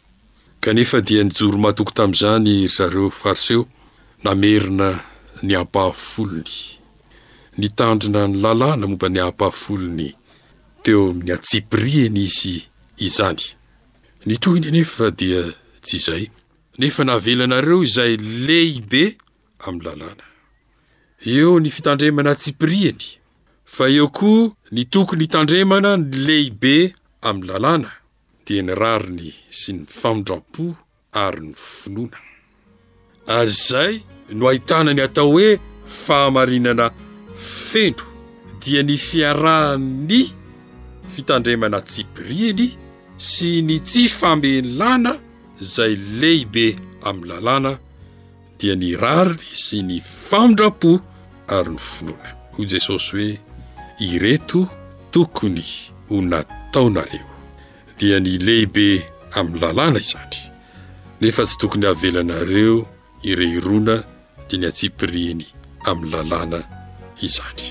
kanefa 0.67 1.01
dia 1.09 1.23
nijoro 1.25 1.59
mahatoko 1.59 1.91
tamin'izany 1.95 2.47
iry 2.51 2.67
zareo 2.69 3.11
fariseo 3.11 3.63
namerina 4.25 5.01
ny 5.47 5.55
ampah 5.61 5.93
folony 5.95 6.57
nitandrina 7.59 8.23
ny 8.29 8.35
lalàna 8.45 8.87
momba 8.87 9.09
ny 9.09 9.21
ampah 9.23 9.53
folony 9.63 10.09
teo 10.83 11.03
amin'ny 11.11 11.31
atsipirihana 11.37 12.19
izy 12.27 12.55
izany 13.07 13.45
nitohiny 14.27 14.67
nefa 14.71 15.11
dia 15.19 15.43
tsy 15.85 15.97
izahy 16.01 16.27
nefa 16.79 17.05
nahavelanareo 17.07 17.79
izay 17.87 18.17
lehi 18.47 18.81
be 18.91 19.05
amin'ny 19.67 19.85
lalàna 19.87 20.25
eo 21.35 21.61
ny 21.61 21.71
fitandremana 21.77 22.31
atsipirihany 22.35 23.05
fa 23.75 23.87
eo 23.97 24.09
koa 24.19 24.51
ny 24.75 24.83
toko 24.91 25.15
ny 25.17 25.25
itandremana 25.27 25.95
ny 25.97 26.11
lehi 26.27 26.51
be 26.63 26.77
amin'ny 27.23 27.49
lalàna 27.53 27.91
tia 28.47 28.63
ny 28.67 28.73
rariny 28.81 29.33
sy 29.59 29.73
ny 29.81 29.87
famondram-po 29.99 30.67
ary 31.23 31.49
ny 31.49 31.55
finoana 31.69 32.21
ary 33.37 33.51
izay 33.53 33.95
no 34.39 34.45
ahitanany 34.51 35.03
atao 35.07 35.27
hoe 35.35 35.49
fahamarinana 36.03 36.87
fendro 37.69 38.07
dia 38.63 38.81
ny 38.89 38.95
fiarahan'ny 39.07 40.21
fitandremana 41.17 41.79
tsybrieny 41.91 42.67
sy 43.31 43.51
ny 43.69 43.77
tsy 43.89 44.05
famelana 44.19 45.13
izay 45.63 45.95
lehibe 46.21 46.67
amin'ny 47.09 47.29
lalàna 47.35 47.73
dia 48.63 48.75
ny 48.83 48.89
rariny 49.05 49.51
sy 49.67 49.79
ny 49.89 49.99
famondram-po 50.27 50.93
ary 51.59 51.73
ny 51.75 51.83
finoana 51.91 52.31
hoy 52.55 52.67
jesosy 52.71 53.33
hoe 53.41 54.15
ireto 54.15 54.61
tokony 55.13 55.67
ho 56.07 56.17
nataonareo 56.31 57.35
dia 57.97 58.21
ny 58.21 58.37
lehibe 58.45 59.01
amin'ny 59.37 59.61
lalàna 59.63 60.01
izany 60.07 60.37
nefa 61.21 61.43
tsy 61.49 61.57
tokony 61.61 61.87
hahavelanareo 61.89 62.75
ire 63.29 63.47
irona 63.57 63.97
dia 64.49 64.59
ny 64.61 64.67
atsipirihny 64.69 65.45
amin'ny 65.89 66.11
lalàna 66.13 66.59
izany 67.27 67.63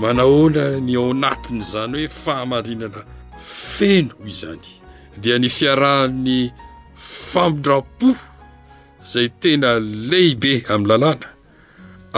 manahoana 0.00 0.64
ny 0.86 0.96
o 1.02 1.12
anatin' 1.12 1.60
izany 1.64 1.94
hoe 1.98 2.08
fahamarinana 2.24 3.00
feno 3.76 4.14
izany 4.32 4.64
dia 5.22 5.36
ny 5.38 5.48
fiarahan'ny 5.58 6.38
famindra-po 7.30 8.10
zay 9.12 9.28
tena 9.40 9.70
lehibe 10.10 10.52
amin'ny 10.72 10.88
lalàna 10.90 11.28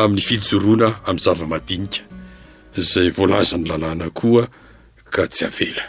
amin'ny 0.03 0.23
fidojorona 0.29 0.89
amin'ny 1.09 1.25
zava-madinika 1.27 2.01
izay 2.81 3.09
voalazany 3.17 3.65
lalàna 3.71 4.07
koa 4.19 4.43
ka 5.13 5.23
tsy 5.35 5.43
avela 5.49 5.85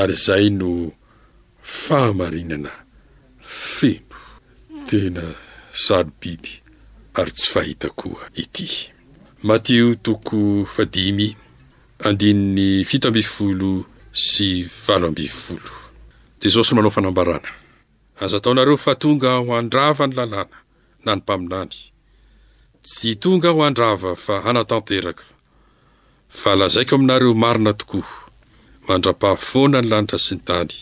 ary 0.00 0.14
izay 0.18 0.46
no 0.60 0.70
fahamarinana 1.84 2.72
fembo 3.74 4.20
tena 4.88 5.24
salobidy 5.84 6.52
ary 7.18 7.32
tsy 7.36 7.46
fahita 7.52 7.88
koa 8.00 8.24
itymaioosyanana 8.42 11.24
tsy 22.88 23.12
tonga 23.22 23.48
aho 23.52 23.60
andrava 23.68 24.10
fa 24.24 24.34
hanatanteraka 24.44 25.24
fa 26.40 26.50
lazaiko 26.60 26.92
aminareo 26.98 27.32
marina 27.42 27.72
tokoa 27.80 28.06
mandra-paha 28.88 29.36
foana 29.50 29.76
ny 29.82 29.88
lanitra 29.90 30.18
sy 30.26 30.32
ny 30.36 30.40
tany 30.48 30.74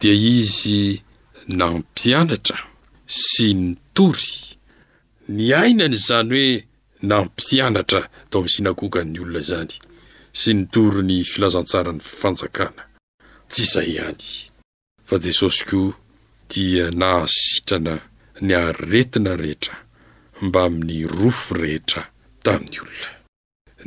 dia 0.00 0.14
izy 0.14 1.02
nampianatra 1.60 2.58
sy 3.22 3.48
ny 3.56 3.68
tory 3.96 4.34
ny 5.36 5.52
ainany 5.62 5.94
izany 5.98 6.30
hoe 6.32 6.64
nampianatra 7.10 8.00
tao 8.30 8.40
amin'ny 8.40 8.52
sinakokan'ny 8.54 9.18
olona 9.22 9.42
izany 9.46 9.74
sy 10.40 10.50
ny 10.56 10.62
tory 10.74 11.02
ny 11.08 11.18
filazantsarany 11.32 12.00
fifanjakana 12.08 12.82
tsy 13.50 13.62
izay 13.68 13.88
ihany 13.96 14.26
fa 15.08 15.14
jesosy 15.26 15.62
koa 15.70 15.92
dia 16.52 16.86
nahasitrana 17.00 17.94
ny 18.44 18.52
haretina 18.60 19.32
rehetra 19.42 19.74
mbamin'ny 20.46 20.98
rofo 21.18 21.54
rehetra 21.62 22.02
tamin'ny 22.44 22.78
olona 22.84 23.10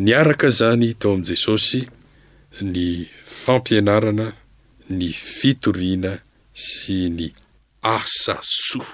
ny 0.03 0.09
araka 0.21 0.45
izany 0.53 0.93
tao 0.99 1.11
amin'i 1.15 1.27
jesosy 1.35 1.81
ny 2.61 3.07
fampianarana 3.25 4.29
ny 4.93 5.09
fitorina 5.13 6.13
sy 6.53 7.07
ny 7.11 7.27
asa 7.83 8.35
soa 8.41 8.93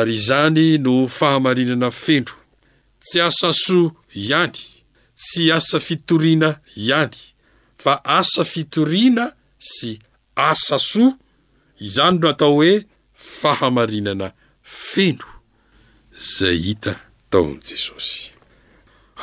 ary 0.00 0.14
izany 0.14 0.78
no 0.78 1.08
fahamarinana 1.08 1.90
fendro 1.90 2.36
tsy 3.00 3.20
asa 3.20 3.52
soa 3.52 3.90
ihany 4.14 4.58
tsy 5.16 5.50
asa 5.56 5.80
fitorina 5.80 6.60
ihany 6.76 7.16
fa 7.82 7.92
asa 8.04 8.44
fitoriana 8.44 9.24
sy 9.74 9.90
asa 10.36 10.78
soa 10.78 11.18
izany 11.86 12.16
no 12.20 12.26
atao 12.32 12.54
hoe 12.62 12.74
fahamarinana 13.40 14.28
fendro 14.92 15.28
zay 16.38 16.58
hita 16.68 16.92
taon' 17.30 17.58
jesosy 17.66 18.16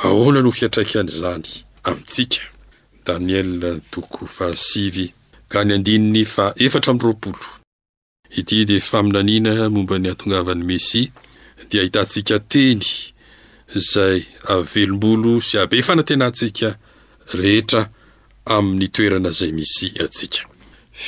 ahoana 0.04 0.40
no 0.42 0.50
hiatraikaan'izany 0.56 1.46
amintsika 1.88 2.42
daniel 3.10 3.80
toko 3.92 4.26
fahasivy 4.36 5.06
ka 5.50 5.58
ny 5.64 5.72
andininy 5.78 6.22
fa 6.34 6.44
efatra 6.66 6.90
amin'nroapolo 6.94 7.40
ity 8.38 8.56
dia 8.68 8.80
faminaniana 8.90 9.52
momba 9.74 9.96
ny 9.98 10.08
atongavan'ny 10.12 10.64
mesy 10.70 11.02
dia 11.70 11.82
hitantsika 11.86 12.36
teny 12.52 12.84
izay 13.78 14.18
avelombolo 14.54 15.32
sy 15.46 15.54
abe 15.62 15.76
fanantenantsika 15.86 16.68
rehetra 17.40 17.82
amin'ny 18.54 18.86
toerana 18.94 19.28
izay 19.34 19.52
misy 19.58 19.86
atsika 20.04 20.42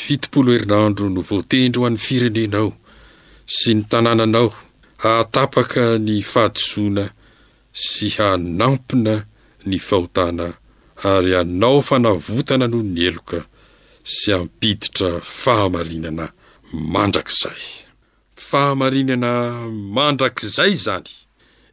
fitopolo 0.01 0.49
herinandro 0.55 1.07
no 1.15 1.21
voatendry 1.31 1.79
ho 1.81 1.87
an'ny 1.89 2.03
firenenao 2.07 2.71
sy 3.57 3.71
ny 3.77 3.83
tanànanao 3.91 4.49
hahatapaka 5.03 5.85
ny 6.07 6.15
fahadosoana 6.33 7.05
sy 7.85 8.05
hanampina 8.17 9.15
ny 9.69 9.77
fahotana 9.89 10.47
ary 11.05 11.35
anao 11.37 11.83
fanavotana 11.89 12.67
noho 12.71 12.87
ny 12.95 12.99
eloka 13.09 13.39
sy 14.15 14.29
ampiditra 14.37 15.09
fahamarinana 15.43 16.27
mandrakizay 16.95 17.63
fahamarinana 18.49 19.31
mandrak'izay 19.97 20.73
zany 20.85 21.11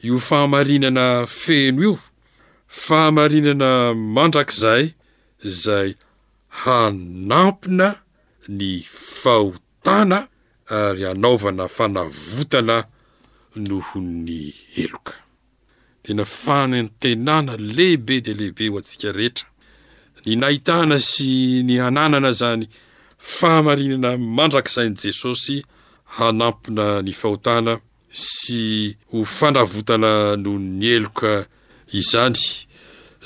io 0.08 0.18
fahamarinana 0.28 1.06
feno 1.42 1.80
io 1.88 1.94
fahamarinana 2.86 3.70
mandrak'izay 4.16 4.84
zay 5.64 5.90
hanampina 6.62 7.88
ny 8.58 8.70
fahotana 9.20 10.20
ary 10.82 11.04
anaovana 11.12 11.66
fanavotana 11.76 12.78
noho 13.68 13.98
'ny 14.06 14.34
eloka 14.84 15.14
ena 16.10 16.26
fanantenana 16.26 17.58
lehibe 17.58 18.22
dia 18.22 18.34
lehibe 18.34 18.68
ho 18.68 18.78
antsika 18.80 19.12
rehetra 19.12 19.48
ny 20.26 20.36
nahitahna 20.42 20.98
sy 21.02 21.62
ny 21.68 21.78
hananana 21.84 22.30
izany 22.36 22.66
fahamarinana 23.18 24.18
mandrakizain'i 24.38 24.98
jesosy 25.10 25.58
hanampina 26.18 26.86
ny 27.06 27.14
fahotana 27.22 27.74
sy 28.10 28.96
ho 29.14 29.18
fanavotana 29.38 30.12
noho 30.44 30.58
ny 30.80 30.86
eloka 30.98 31.32
izany 32.00 32.42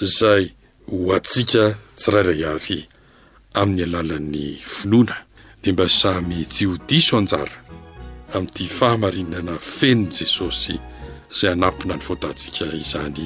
izay 0.04 0.46
ho 0.92 0.96
atsika 1.18 1.64
tsirayray 1.98 2.44
avy 2.54 2.80
amin'ny 3.60 3.84
alalan'ny 3.88 4.46
finoana 4.76 5.16
dia 5.64 5.72
mba 5.74 5.88
samy 6.02 6.40
tsy 6.52 6.66
ho 6.70 6.74
diso 6.90 7.14
anjara 7.22 7.56
amin'ity 8.36 8.66
fahamarinana 8.78 9.54
fenoni 9.76 10.14
jesosy 10.20 10.76
zay 11.34 11.52
anapona 11.52 11.94
ny 11.96 12.02
foatantsika 12.02 12.66
izany 12.82 13.26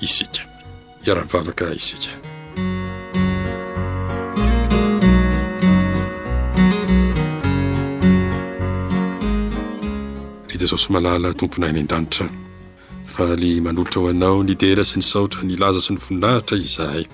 isika 0.00 0.42
iaraha- 1.06 1.24
nivavaka 1.26 1.66
isika 1.78 2.10
y 10.52 10.58
jesosy 10.60 10.88
malala 10.94 11.30
tompona 11.38 11.66
ainy 11.66 11.80
an-danitra 11.82 12.26
fa 13.14 13.24
ne 13.40 13.50
manolotra 13.64 13.98
ho 14.02 14.08
anao 14.12 14.38
nideela 14.46 14.82
sy 14.88 14.96
ny 14.98 15.04
saotra 15.10 15.40
nilaza 15.44 15.80
sy 15.84 15.90
nyvoninahitra 15.94 16.56
izahay 16.64 17.04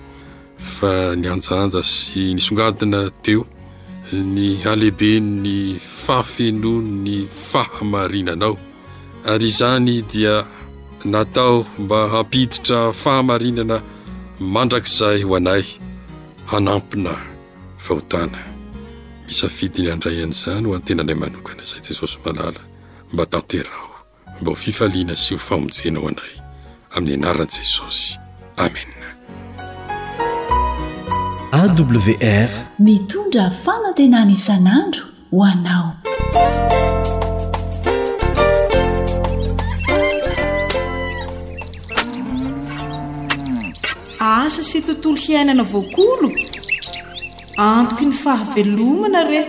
fa 0.73 0.93
nianjaanja 1.21 1.81
sy 1.93 2.21
nisongadina 2.35 2.99
teo 3.23 3.41
ny 4.35 4.47
alehibe 4.71 5.11
ny 5.43 5.55
fahafenon 6.03 6.85
ny 7.05 7.15
fahamarinanao 7.49 8.55
ary 9.25 9.47
izany 9.47 10.01
dia 10.03 10.45
natao 11.05 11.65
mba 11.79 12.09
hampiditra 12.09 12.93
fahamarinana 12.93 13.81
mandrakizay 14.39 15.21
ho 15.23 15.35
anay 15.35 15.63
hanampina 16.45 17.13
vahotana 17.87 18.39
mis 19.27 19.43
afidiny 19.43 19.91
andray 19.93 20.21
an'izany 20.25 20.65
ho 20.67 20.71
antenanlay 20.79 21.15
manokana 21.21 21.63
izay 21.63 21.81
jesosy 21.87 22.17
malala 22.25 22.61
mba 23.13 23.25
tanteraho 23.25 23.93
mba 24.41 24.49
ho 24.51 24.55
fifaliana 24.63 25.15
sy 25.17 25.33
ho 25.35 25.39
famonjena 25.47 25.99
ho 26.01 26.07
anay 26.11 26.33
amin'ny 26.97 27.17
anaran'i 27.21 27.55
jesosy 27.61 28.17
amea 28.57 28.97
awr 31.61 32.49
mitondra 32.85 33.45
fanantenan 33.63 34.29
isan'andro 34.37 35.03
ho 35.31 35.39
anao 35.51 35.85
asa 44.29 44.61
sy 44.69 44.79
tontolo 44.87 45.17
iainana 45.29 45.63
voakolo 45.71 46.27
antoko 47.67 48.03
ny 48.07 48.13
fahavelomana 48.23 49.21
re 49.29 49.41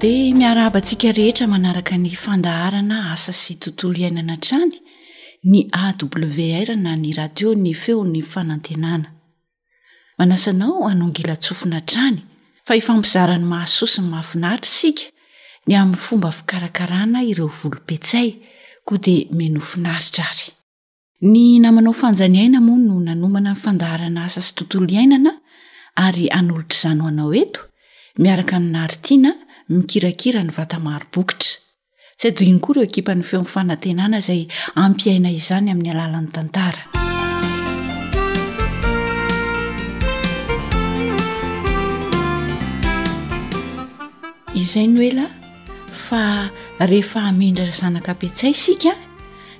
di 0.00 0.34
miaraabantsika 0.38 1.08
rehetra 1.18 1.46
manaraka 1.54 1.94
ny 2.04 2.10
fandaharana 2.24 2.96
asa 3.14 3.32
sy 3.42 3.52
tontolo 3.62 3.94
hiainana 4.00 4.34
trany 4.46 4.72
ny 5.50 5.58
aw 5.82 5.98
aira 6.58 6.74
na 6.84 6.90
ny 7.02 7.10
radio 7.20 7.48
ny 7.64 7.72
feon'ny 7.82 8.22
fanantenana 8.32 9.08
manasanao 10.18 10.78
anongila 10.90 11.34
tsofina 11.42 11.80
trany 11.90 12.18
fa 12.66 12.74
ifampizarany 12.80 13.46
mahasosi 13.52 13.98
ny 14.02 14.08
mafinaritra 14.14 14.66
isika 14.70 15.04
ny 15.68 15.74
amin'ny 15.80 15.98
fomba 16.06 16.30
fikarakarana 16.38 17.20
ireo 17.30 17.48
volom-petsay 17.60 18.28
koa 18.88 18.98
dia 19.06 19.30
menofinaritra 19.40 20.24
ary 20.32 20.46
ny 21.32 21.42
namanao 21.64 21.94
fanjaniaina 22.02 22.58
moany 22.66 22.86
no 22.90 22.96
nanomana 23.08 23.52
nyfandaharana 23.56 24.20
asa 24.28 24.40
sy 24.48 24.52
tontolo 24.58 24.86
iainana 24.96 25.32
ary 26.06 26.26
anolotr' 26.40 26.76
izany 26.82 27.00
ho 27.06 27.12
anao 27.14 27.30
eto 27.42 27.60
miaraka 28.24 28.56
ninari 28.64 28.96
tiana 29.06 29.32
mikirakira 29.76 30.40
ny 30.46 30.50
vatamaro 30.58 31.06
bokitra 31.14 31.62
tsy 32.18 32.26
adoiny 32.34 32.58
koa 32.64 32.74
ireo 32.74 32.84
ekipa 32.90 33.12
ny 33.18 33.22
feom'nfanantenana 33.30 34.16
izay 34.22 34.42
ampiaina 34.84 35.30
izany 35.40 35.68
amin'ny 35.72 35.94
alalan'ny 35.94 36.30
tantara 36.34 37.05
izay 44.56 44.86
no 44.88 45.02
ela 45.02 45.28
fa 45.92 46.50
rehefa 46.78 47.20
amendra 47.28 47.68
zanaka 47.80 48.14
pitsay 48.20 48.50
isika 48.56 48.92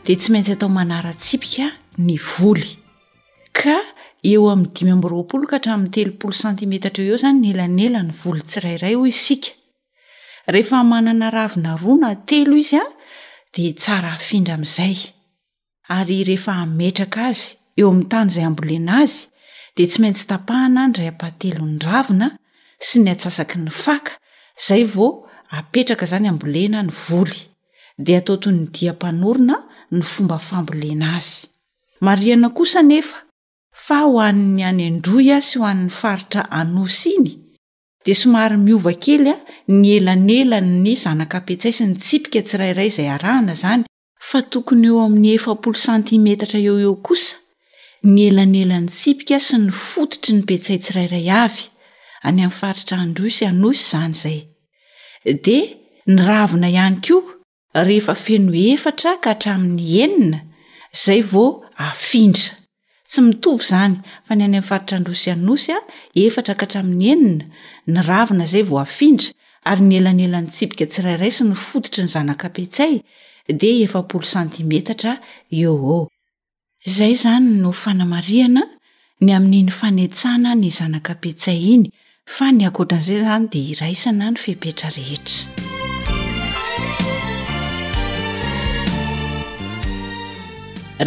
dia 0.04 0.16
tsy 0.18 0.28
maintsy 0.32 0.52
atao 0.56 0.68
manaratsipika 0.78 1.66
ny 2.06 2.14
voly 2.30 2.70
ka 3.58 3.76
eo 4.30 4.42
amin'ny 4.52 4.72
dimy 4.74 4.90
ambyroapolo 4.96 5.44
kahtramin'ny 5.52 5.92
telopolo 5.94 6.32
santimetatra 6.42 7.02
eo 7.08 7.12
eo 7.16 7.20
zany 7.22 7.38
ny 7.42 7.48
elanela 7.52 8.00
ny 8.08 8.12
voly 8.22 8.40
tsirairay 8.48 8.94
o 9.00 9.04
isika 9.12 9.50
rehefa 10.54 10.76
manana 10.92 11.26
ravina 11.36 11.70
roana 11.82 12.10
telo 12.28 12.54
izy 12.62 12.78
a 12.80 12.84
dia 13.54 13.72
tsara 13.82 14.10
afindra 14.18 14.52
amin'izay 14.56 14.96
ary 15.96 16.16
rehefa 16.28 16.52
ametraka 16.64 17.20
azy 17.30 17.48
eo 17.78 17.86
amin'ny 17.92 18.08
tany 18.12 18.28
izay 18.32 18.46
ambolena 18.48 18.92
azy 19.04 19.20
dea 19.76 19.88
tsy 19.90 19.98
maintsy 20.02 20.24
tapahana 20.30 20.80
nray 20.90 21.08
ampahtelo 21.12 21.62
ny 21.72 21.78
ravina 21.86 22.26
sy 22.86 22.96
ny 23.02 23.08
atsasaky 23.12 23.58
ny 23.66 23.72
faka 23.84 24.12
zay 24.68 24.84
vao 24.84 25.24
apetraka 25.50 26.06
izany 26.06 26.26
hambolena 26.28 26.82
ny 26.82 26.90
voly 27.06 27.36
dia 27.98 28.18
ataotonyny 28.18 28.68
diampanorina 28.72 29.56
ny 29.90 30.02
fomba 30.02 30.38
fambolena 30.38 31.16
azy 31.16 31.46
mariana 32.00 32.48
kosa 32.50 32.82
nefa 32.82 33.16
fa 33.72 33.98
ho 34.04 34.16
annn'ny 34.22 34.64
any 34.64 34.84
androya 34.88 35.38
sy 35.44 35.58
ho 35.60 35.64
an'ny 35.68 35.90
faritra 35.92 36.48
anosy 36.50 37.12
iny 37.18 37.32
dia 38.04 38.14
somary 38.14 38.56
miova 38.56 38.92
kely 38.94 39.28
a 39.30 39.36
ny 39.68 39.96
elanelany 39.98 40.94
zanaka 40.96 41.40
petsay 41.46 41.72
sy 41.76 41.84
ny 41.90 41.94
tsipika 42.00 42.40
tsirairay 42.42 42.88
izay 42.88 43.08
arahana 43.16 43.52
izany 43.58 43.82
fa 44.28 44.38
tokony 44.52 44.86
eo 44.90 44.98
amin'ny 45.06 45.34
efapolo 45.36 45.76
santimetatra 45.86 46.58
eo 46.66 46.76
eo 46.84 46.94
kosa 47.06 47.36
ny 48.12 48.26
elan'elan'ny 48.30 48.88
tsipika 48.88 49.36
sy 49.46 49.56
ny 49.64 49.70
fototry 49.70 50.32
ny 50.38 50.42
petsay 50.48 50.78
tsirairay 50.80 51.28
avy 51.44 51.64
any 52.28 52.42
amin'ny 52.42 52.50
faritra 52.58 52.96
androsy 53.06 53.44
anosy 53.46 53.80
izany 53.88 54.16
izay 54.18 54.38
de 55.46 55.58
ny 56.14 56.20
ravina 56.28 56.68
ihany 56.72 56.96
koa 57.06 57.82
rehefa 57.88 58.14
feno 58.24 58.52
efatra 58.74 59.12
ka 59.24 59.30
hatramin'ny 59.32 59.88
enina 60.06 60.38
zay 61.04 61.20
va 61.32 61.44
afindra 61.88 62.54
tsy 63.10 63.20
mitovy 63.26 63.64
izany 63.66 63.94
fa 64.26 64.32
ny 64.36 64.42
any 64.42 64.42
amin'ny 64.56 64.62
faritra 64.70 64.96
androsy 65.00 65.28
anosy 65.36 65.72
a 65.72 65.78
efatra 66.24 66.54
ka 66.60 66.66
hatramin'ny 66.66 67.08
enina 67.12 67.44
ny 67.94 68.02
ravina 68.10 68.44
zay 68.52 68.62
vao 68.70 68.78
afindra 68.86 69.28
ary 69.70 69.82
ny 69.88 69.94
elanelany 70.00 70.48
tsibika 70.54 70.86
tsirairay 70.92 71.30
sy 71.36 71.42
ny 71.48 71.54
fodotry 71.66 72.02
ny 72.06 72.10
zanakapetsay 72.16 72.92
de 73.60 73.70
efapolo 73.84 74.26
santimetatra 74.34 75.12
eo 75.60 75.98
e 76.02 76.90
izay 76.90 77.14
zany 77.22 77.46
no 77.62 77.70
fanamariana 77.82 78.62
ny 79.24 79.30
amin'ny 79.38 79.70
fanetsana 79.80 80.50
ny 80.62 80.68
zanakapetsay 80.78 81.60
iny 81.76 81.86
fa 82.26 82.50
ny 82.52 82.66
akoatran'izay 82.66 83.22
zany 83.26 83.44
dia 83.52 83.64
iraisana 83.72 84.28
ny 84.30 84.36
fipetra 84.36 84.88
rehetra 84.90 85.46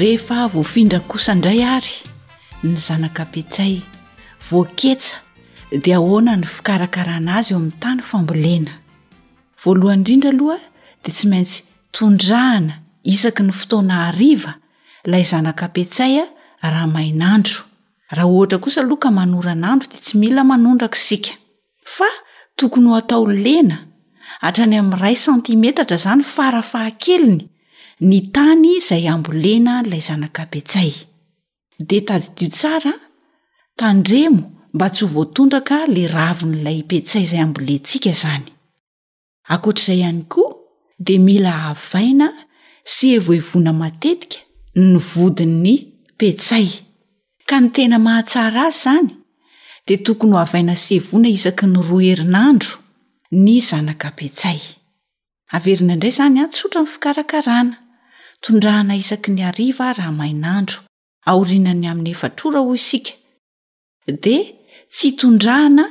rehefa 0.01 0.37
voafindra 0.53 0.99
kosa 1.11 1.33
indray 1.37 1.61
ary 1.75 1.95
ny 2.63 2.73
zanakapetsay 2.85 3.73
voaketsa 4.49 5.19
dia 5.85 5.97
ahoana 5.99 6.33
ny 6.39 6.45
fikarakarana 6.55 7.35
azy 7.39 7.51
eo 7.53 7.59
amin'ny 7.59 7.79
tany 7.83 8.01
fambolena 8.09 8.73
voalohany 9.63 9.99
indrindra 10.01 10.29
aloha 10.33 10.57
dia 11.03 11.13
tsy 11.15 11.25
maintsy 11.31 11.59
tondrahana 11.95 12.73
isaky 13.13 13.43
ny 13.43 13.51
fotoana 13.59 14.07
ariva 14.07 14.53
lay 15.11 15.23
zanakapetsaya 15.33 16.23
raha 16.63 16.87
main'andro 16.87 17.68
raha 18.09 18.27
ohatra 18.27 18.57
kosa 18.59 18.81
loka 18.81 19.11
manoranandro 19.11 19.89
dia 19.89 19.99
tsy 19.99 20.17
mila 20.17 20.43
manondraksika 20.43 21.31
fa 21.95 22.09
tokony 22.55 22.87
ho 22.89 22.95
atao 22.99 23.23
lena 23.45 23.77
hatrany 24.41 24.75
amin'nray 24.81 25.15
santimetatra 25.25 25.97
zany 26.05 26.23
farafahakeliny 26.35 27.43
ny 28.09 28.17
tany 28.35 28.77
izay 28.77 29.05
ambolena 29.13 29.73
lay 29.89 30.01
zanakapetsay 30.09 30.91
de 31.89 31.97
tadidio 32.07 32.49
tsara 32.49 32.93
tandremo 33.79 34.43
mba 34.73 34.87
tsy 34.89 35.01
ho 35.05 35.09
voatondraka 35.15 35.77
le 35.95 36.03
ravin'ilay 36.17 36.79
petsay 36.89 37.21
izay 37.27 37.41
ambolentsika 37.45 38.11
zany 38.23 38.45
akoatr'izay 39.53 39.99
ihany 40.01 40.21
koa 40.33 40.51
de 41.05 41.15
mila 41.25 41.51
ahavaina 41.55 42.27
sy 42.93 43.05
evohivona 43.17 43.71
matetika 43.81 44.37
ny 44.75 44.97
vodin'ny 45.09 45.75
petsay 46.19 46.88
ka 47.49 47.57
ny 47.57 47.69
tena 47.73 47.97
mahatsara 47.97 48.69
azy 48.69 48.81
zany 48.85 49.07
di 49.87 49.95
tokony 50.05 50.33
ho 50.33 50.37
avaina 50.45 50.75
sevona 50.85 51.29
isaky 51.37 51.65
ny 51.71 51.79
roa 51.87 52.03
herinandro 52.09 52.73
ny 53.43 53.53
zanakapetsay 53.69 54.59
averina 55.55 55.91
indray 55.97 56.13
izany 56.13 56.37
a 56.43 56.45
tsotra 56.53 56.79
n'ny 56.83 56.91
fikarakarana 56.93 57.75
tondrahana 58.43 58.93
isaky 59.03 59.29
ny 59.35 59.41
ariva 59.49 59.87
raha 59.97 60.13
mainandro 60.19 60.77
aorinany 61.29 61.85
amin'ny 61.91 62.11
efatrora 62.15 62.59
ho 62.65 62.69
isika 62.79 63.13
de 64.25 64.37
tsy 64.95 65.09
tondrahana 65.19 65.85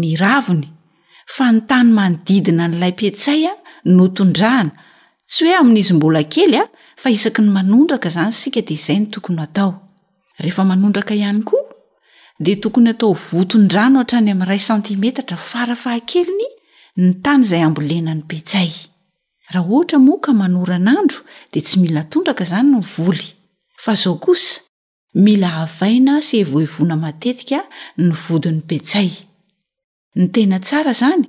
ny 0.00 0.10
raviny 0.24 0.66
fa 1.36 1.44
ny 1.54 1.58
tany 1.70 1.90
manodidina 1.98 2.64
nylay 2.70 2.92
petsay 3.00 3.40
a 3.50 3.54
no 3.96 4.04
tondrahana 4.16 4.72
tsy 5.30 5.42
hoe 5.46 5.56
amin'izy 5.60 5.94
mbola 5.96 6.22
kely 6.34 6.54
a 6.62 6.68
fa 7.00 7.08
isaky 7.16 7.40
ny 7.44 7.50
manondraka 7.56 8.08
izany 8.12 8.32
sika 8.40 8.60
di 8.66 8.74
izay 8.78 8.98
nytokyat 9.02 9.56
rehefa 10.40 10.64
manondraka 10.64 11.14
ihany 11.14 11.42
koa 11.48 11.64
di 12.44 12.52
tokony 12.62 12.90
atao 12.94 13.12
votondrano 13.30 13.96
hatrany 14.02 14.30
amin'ray 14.34 14.60
santimetatra 14.68 15.36
farafahakelyny 15.50 16.44
ny 17.00 17.08
tany 17.24 17.42
izay 17.46 17.62
ambolena 17.68 18.12
ny 18.16 18.22
petsay 18.30 18.70
raha 19.52 19.68
ohatra 19.74 19.98
mo 20.06 20.14
ka 20.24 20.30
manoranandro 20.40 21.18
dia 21.52 21.62
tsy 21.64 21.76
mila 21.82 22.02
tondraka 22.12 22.42
izany 22.46 22.68
ny 22.74 22.80
voly 22.96 23.26
fa 23.84 23.92
zao 24.02 24.14
kosa 24.24 24.52
mila 25.26 25.48
havaina 25.58 26.14
se 26.28 26.34
evoivona 26.44 26.94
matetika 27.04 27.58
ny 28.04 28.10
vodin'ny 28.24 28.62
petsay 28.70 29.10
ny 30.18 30.24
tena 30.34 30.58
tsara 30.66 30.92
zany 31.02 31.26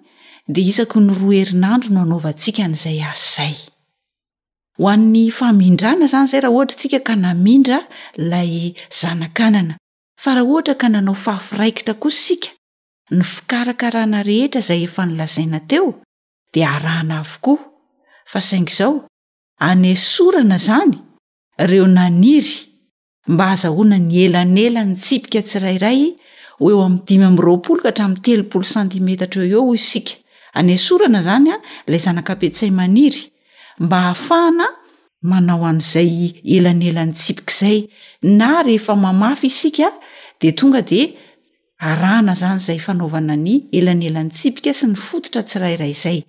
dia 0.53 0.67
isako 0.71 0.97
ny 1.03 1.11
roa 1.19 1.35
herinandro 1.41 1.89
no 1.93 1.99
hanaovantsika 2.03 2.61
n'izay 2.69 2.99
az 3.11 3.21
zay 3.35 3.57
ho 4.79 4.87
an'ny 4.87 5.23
famindrana 5.37 6.07
zany 6.13 6.27
zay 6.31 6.39
raha 6.43 6.53
ohatra 6.55 6.77
tsika 6.79 6.99
ka 7.07 7.13
namindra 7.23 7.77
ilay 8.21 8.51
zanak'anana 8.99 9.73
fa 10.23 10.29
raha 10.37 10.47
ohatra 10.51 10.73
ka 10.81 10.87
nanao 10.93 11.15
fahafiraikitra 11.25 11.93
koa 12.01 12.11
isika 12.17 12.49
ny 13.17 13.21
fikarakarana 13.33 14.19
rehetra 14.29 14.61
zay 14.67 14.81
efa 14.87 15.03
nilazaina 15.09 15.59
teo 15.69 15.89
di 16.53 16.59
arahna 16.75 17.15
avoko 17.23 17.53
fa 18.31 18.39
saing 18.49 18.69
izao 18.73 18.93
anesorana 19.69 20.57
zany 20.67 20.95
eo 21.75 21.87
nai 21.97 22.39
m 23.27 23.39
aona 23.41 23.97
nyelanela 24.13 24.81
ny 24.89 24.93
tsiika 25.01 25.39
tsirairay 25.47 26.01
eo 26.67 26.79
amimro 26.87 27.53
kahratelopolo 27.65 28.63
sanimetatreo 28.73 29.45
eo 29.55 29.73
isika 29.79 30.13
anesorana 30.59 31.19
zanya 31.27 31.55
lay 31.89 31.99
zanakapesay 32.05 32.71
maiy 32.79 33.13
mba 33.79 34.01
hahafahana 34.01 34.67
manao 35.21 35.63
an'izay 35.71 36.33
elanyelan'ny 36.55 37.13
tsipikazay 37.19 37.79
na 38.39 38.49
rehefa 38.67 38.95
mamafy 38.95 39.47
isika 39.47 39.89
de 40.41 40.51
tonga 40.51 40.81
de 40.89 41.01
arahana 41.89 42.33
zany 42.41 42.59
zay 42.59 42.79
fanaovana 42.79 43.35
ny 43.47 43.53
elan'elan'ny 43.77 44.31
tsipika 44.35 44.71
sy 44.79 44.85
ny 44.91 44.97
fototra 45.07 45.41
tsirairayzay 45.47 46.19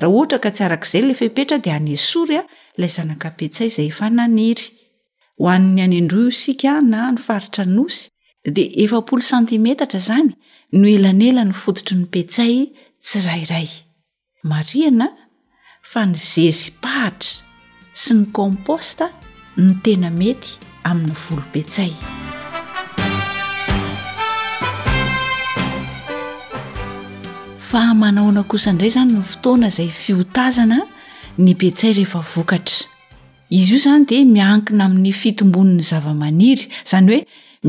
raha 0.00 0.12
ohatra 0.16 0.38
ka 0.44 0.50
tsy 0.54 0.62
arak'izay 0.66 1.02
le 1.08 1.14
fehpetra 1.20 1.56
de 1.64 1.70
anesorya 1.78 2.42
lay 2.80 2.88
zanakapetsay 2.96 3.68
zay 3.76 3.86
efa 3.92 4.06
naniry 4.16 4.64
hoan'ny 5.42 5.80
any 5.84 5.98
andro 6.00 6.24
isika 6.32 6.72
na 6.90 7.00
ny 7.12 7.20
faritra 7.26 7.64
nos 7.76 7.94
de 8.56 8.62
efapolo 8.84 9.22
santimetatra 9.30 10.00
zany 10.08 10.32
no 10.80 10.86
elan'ela 10.96 11.42
ny 11.46 11.52
fototry 11.64 11.96
nypetsay 12.00 12.54
tsirairay 13.04 13.68
mariana 14.50 15.06
fa 15.92 16.02
ny 16.08 16.16
zezy 16.16 16.72
pahitra 16.82 17.42
sy 17.94 18.14
ny 18.18 18.24
komposta 18.34 19.10
ny 19.60 19.74
tena 19.84 20.08
mety 20.10 20.56
amin'ny 20.88 21.12
volompetsay 21.24 21.92
fa 27.68 27.82
manahona 28.00 28.42
kosaindray 28.52 28.90
zany 28.96 29.12
no 29.18 29.22
fotoana 29.32 29.68
izay 29.72 29.90
fiotazana 30.02 30.78
ny 31.44 31.52
petsay 31.60 31.92
rehefa 31.98 32.22
vokatra 32.34 32.88
izy 33.60 33.74
io 33.74 33.78
izany 33.80 34.06
dia 34.08 34.24
miankina 34.34 34.88
amin'ny 34.88 35.12
fitombonin'ny 35.22 35.84
zava-maniry 35.90 36.64
zany 36.90 37.12
hoe 37.12 37.22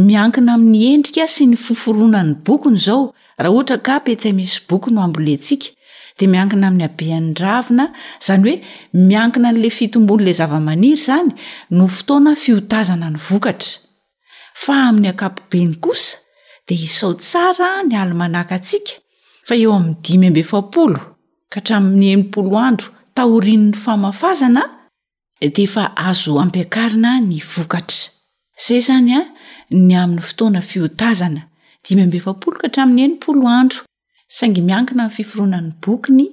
miankina 0.07 0.55
amin'ny 0.55 0.81
endrika 0.93 1.27
sy 1.35 1.51
ny 1.51 1.57
fiforoanany 1.65 2.31
bokony 2.47 2.79
izao 2.81 3.11
raha 3.37 3.53
ohatra 3.53 3.77
ka 3.87 3.99
petsay 4.07 4.31
misy 4.39 4.61
boky 4.69 4.91
no 4.95 5.03
ambolentsika 5.03 5.73
de 6.17 6.27
miankina 6.31 6.67
amin'ny 6.67 6.83
abeany 6.87 7.27
dravina 7.37 7.85
zany 8.25 8.43
hoe 8.49 8.59
miankina 9.09 9.49
n'le 9.53 9.69
fitombonylay 9.77 10.35
zava-maniry 10.39 10.99
zany 11.07 11.29
no 11.77 11.85
fotoana 11.95 12.31
fiotazana 12.43 13.07
ny 13.13 13.19
vokatra 13.29 14.73
amin'ny 14.87 15.07
akapobeny 15.13 15.73
kosa 15.83 16.17
de 16.67 16.73
isao 16.87 17.13
tsara 17.21 17.69
ny 17.87 17.93
almanahakatsika 18.01 18.91
eo 19.61 19.71
amin'ny 19.77 19.97
dimy 20.05 20.27
mbeefapolo 20.31 20.99
ka 21.51 21.57
hatramin'ny 21.59 22.05
enimpolo 22.13 22.57
andro 22.67 22.87
taorin'ny 23.17 23.73
famafazana 23.85 24.63
defa 25.55 25.83
azo 26.09 26.31
ampiakarina 26.43 27.11
ny 27.29 27.35
vokatraayzanny 27.53 29.11
ah, 29.19 29.25
amn'ny 30.03 30.21
fotoana 30.27 30.59
fiotazana 30.69 31.41
dimy 31.85 32.03
mbeefapolo 32.07 32.55
ka 32.61 32.67
hatramin'ny 32.69 33.01
enimpolo 33.07 33.43
andro 33.61 33.81
saingy 34.27 34.61
miankina 34.65 35.03
ny 35.07 35.13
fiforoanany 35.13 35.71
bokiny 35.85 36.25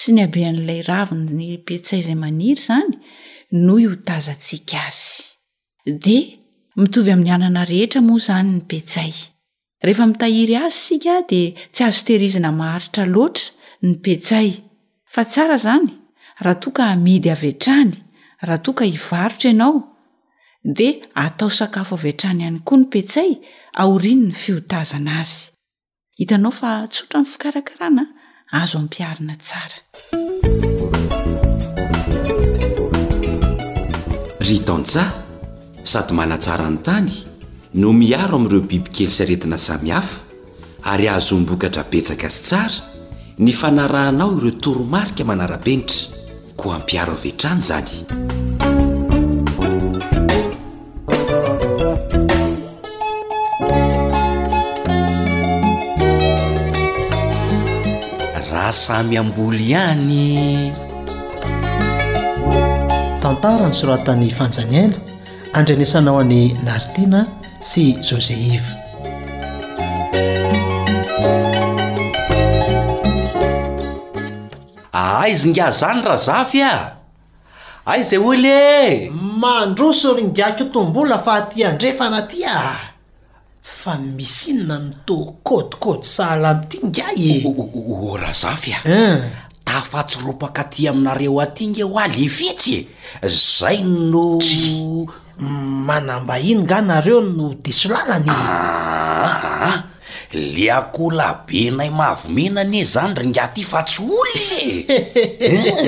sy 0.00 0.12
ny 0.14 0.22
abean'ilay 0.26 0.80
ravina 0.86 1.32
ny 1.38 1.48
petsay 1.68 2.00
izay 2.02 2.18
maniry 2.20 2.60
zany 2.68 2.94
no 3.66 3.74
hihotazantsika 3.80 4.78
azy 4.88 5.34
de 6.06 6.18
mitovy 6.78 7.10
amin'ny 7.14 7.34
anana 7.36 7.64
rehetra 7.72 8.00
moa 8.06 8.20
izany 8.22 8.50
ny 8.54 8.60
petsay 8.70 9.10
rehefa 9.84 10.06
mitahiry 10.10 10.56
azy 10.64 10.80
sika 10.86 11.16
di 11.30 11.42
tsy 11.74 11.84
azo 11.88 12.00
tehirizina 12.06 12.50
maharitra 12.60 13.04
loatra 13.14 13.46
ny 13.86 13.92
petsay 14.04 14.48
fa 15.14 15.22
tsara 15.32 15.56
zany 15.66 15.88
raha 16.44 16.60
toaka 16.62 16.84
midy 17.04 17.28
avatrany 17.36 17.92
raha 18.46 18.60
toka 18.66 18.84
hivarotra 18.92 19.48
ianao 19.50 19.74
de 20.76 20.88
atao 21.26 21.50
sakafo 21.58 21.94
avy 21.98 22.10
atrany 22.14 22.40
ihany 22.42 22.60
koa 22.66 22.78
ny 22.80 22.86
petsay 22.94 23.30
aorinyny 23.82 24.30
fiotazana 24.42 25.12
azy 25.22 25.51
hitanao 26.16 26.52
fa 26.52 26.86
tsotra 26.90 27.20
ny 27.20 27.26
fikarakarana 27.26 28.04
azo 28.60 28.78
ampiarina 28.82 29.34
tsara 29.42 29.78
ry 34.46 34.58
tanjaa 34.68 35.08
sady 35.90 36.12
manatsara 36.18 36.68
ny 36.70 36.78
tany 36.86 37.08
no 37.80 37.88
miharo 38.00 38.36
amin'ireo 38.38 38.60
bibikely 38.70 39.10
sy 39.14 39.22
aretina 39.24 39.58
samihafa 39.66 40.14
ary 40.92 41.08
ahazo 41.08 41.32
ommbokatra 41.38 41.82
betsaka 41.92 42.28
sy 42.34 42.40
tsara 42.48 42.76
ny 43.44 43.50
fanarahanao 43.60 44.30
ireo 44.38 44.54
toromarika 44.62 45.22
manarabenitra 45.24 46.08
koa 46.60 46.74
ampiaro 46.78 47.12
avehtrany 47.16 47.60
izany 47.64 47.92
samy 58.72 59.16
amboly 59.20 59.62
ihany 59.76 60.72
tantara 63.22 63.68
ny 63.68 63.74
soratan'ny 63.80 64.30
fanjaniaina 64.38 64.96
andrenesanao 65.58 66.18
an'ni 66.24 66.42
nartina 66.66 67.20
sy 67.70 67.84
jozeiva 68.00 68.72
aaizy 75.04 75.46
ngazany 75.52 76.00
razafy 76.08 76.62
a 76.72 76.78
ayzay 77.92 78.20
oly 78.30 78.48
e 78.48 79.12
mandrosory 79.42 80.22
ngako 80.30 80.62
o 80.66 80.72
tombola 80.74 81.16
fa 81.24 81.34
ty 81.50 81.58
andrefana 81.70 82.20
ty 82.30 82.38
a 82.56 82.60
fa 83.82 83.94
misinona 83.98 84.78
nytô 84.84 85.18
kôdykôdy 85.46 86.06
sahala 86.06 86.50
amityngahy 86.54 87.28
e 87.42 87.42
ora 88.08 88.30
zafy 88.30 88.70
a 88.78 88.78
eh. 88.86 89.18
tafatsyropaka 89.66 90.70
ty 90.70 90.86
aminareo 90.86 91.42
aty 91.42 91.62
nge 91.66 91.82
ho 91.82 91.98
alefitsy 91.98 92.76
e 93.18 93.26
zay 93.26 93.82
notry 93.82 94.78
manamba 95.86 96.34
hinynga 96.38 96.78
nareo 96.80 97.18
no 97.26 97.58
diso 97.58 97.88
lananyaa 97.90 98.30
e. 98.30 99.64
ah, 99.70 99.78
le 100.30 100.66
akoola 100.78 101.42
benay 101.46 101.90
mahavo 101.90 102.30
menany 102.36 102.76
e 102.86 102.86
zany 102.86 103.14
ryngah 103.18 103.50
ty 103.50 103.66
fa 103.66 103.82
tsy 103.82 104.02
olye 104.06 104.58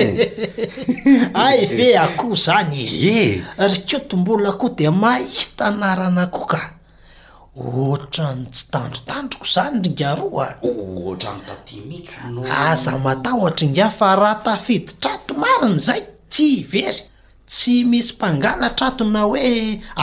ay 1.47 1.59
ve 1.71 1.87
akoho 1.95 2.35
zanyeh 2.35 2.91
e. 2.91 3.19
ry 3.55 3.79
kotom-bola 3.87 4.51
koa 4.59 4.75
de 4.77 4.83
mahita 4.91 5.71
narana 5.71 6.27
kooka 6.27 6.74
otra 7.55 8.35
ny 8.35 8.49
tsy 8.51 8.63
tandrotandroko 8.69 9.45
zany 9.47 9.79
ryngaroaotrany 9.83 11.41
tati 11.47 11.75
mihtsy 11.87 12.51
aza 12.69 12.91
matahotra 13.03 13.63
inga 13.67 13.87
fa 13.97 14.09
raha 14.21 14.35
tafidy 14.45 14.91
trato 15.01 15.33
mariny 15.43 15.79
zay 15.87 16.01
tsy 16.31 16.47
ivery 16.59 16.99
tsy 17.49 17.73
misy 17.89 18.11
mpangana 18.17 18.67
tratona 18.77 19.21
hoe 19.21 19.45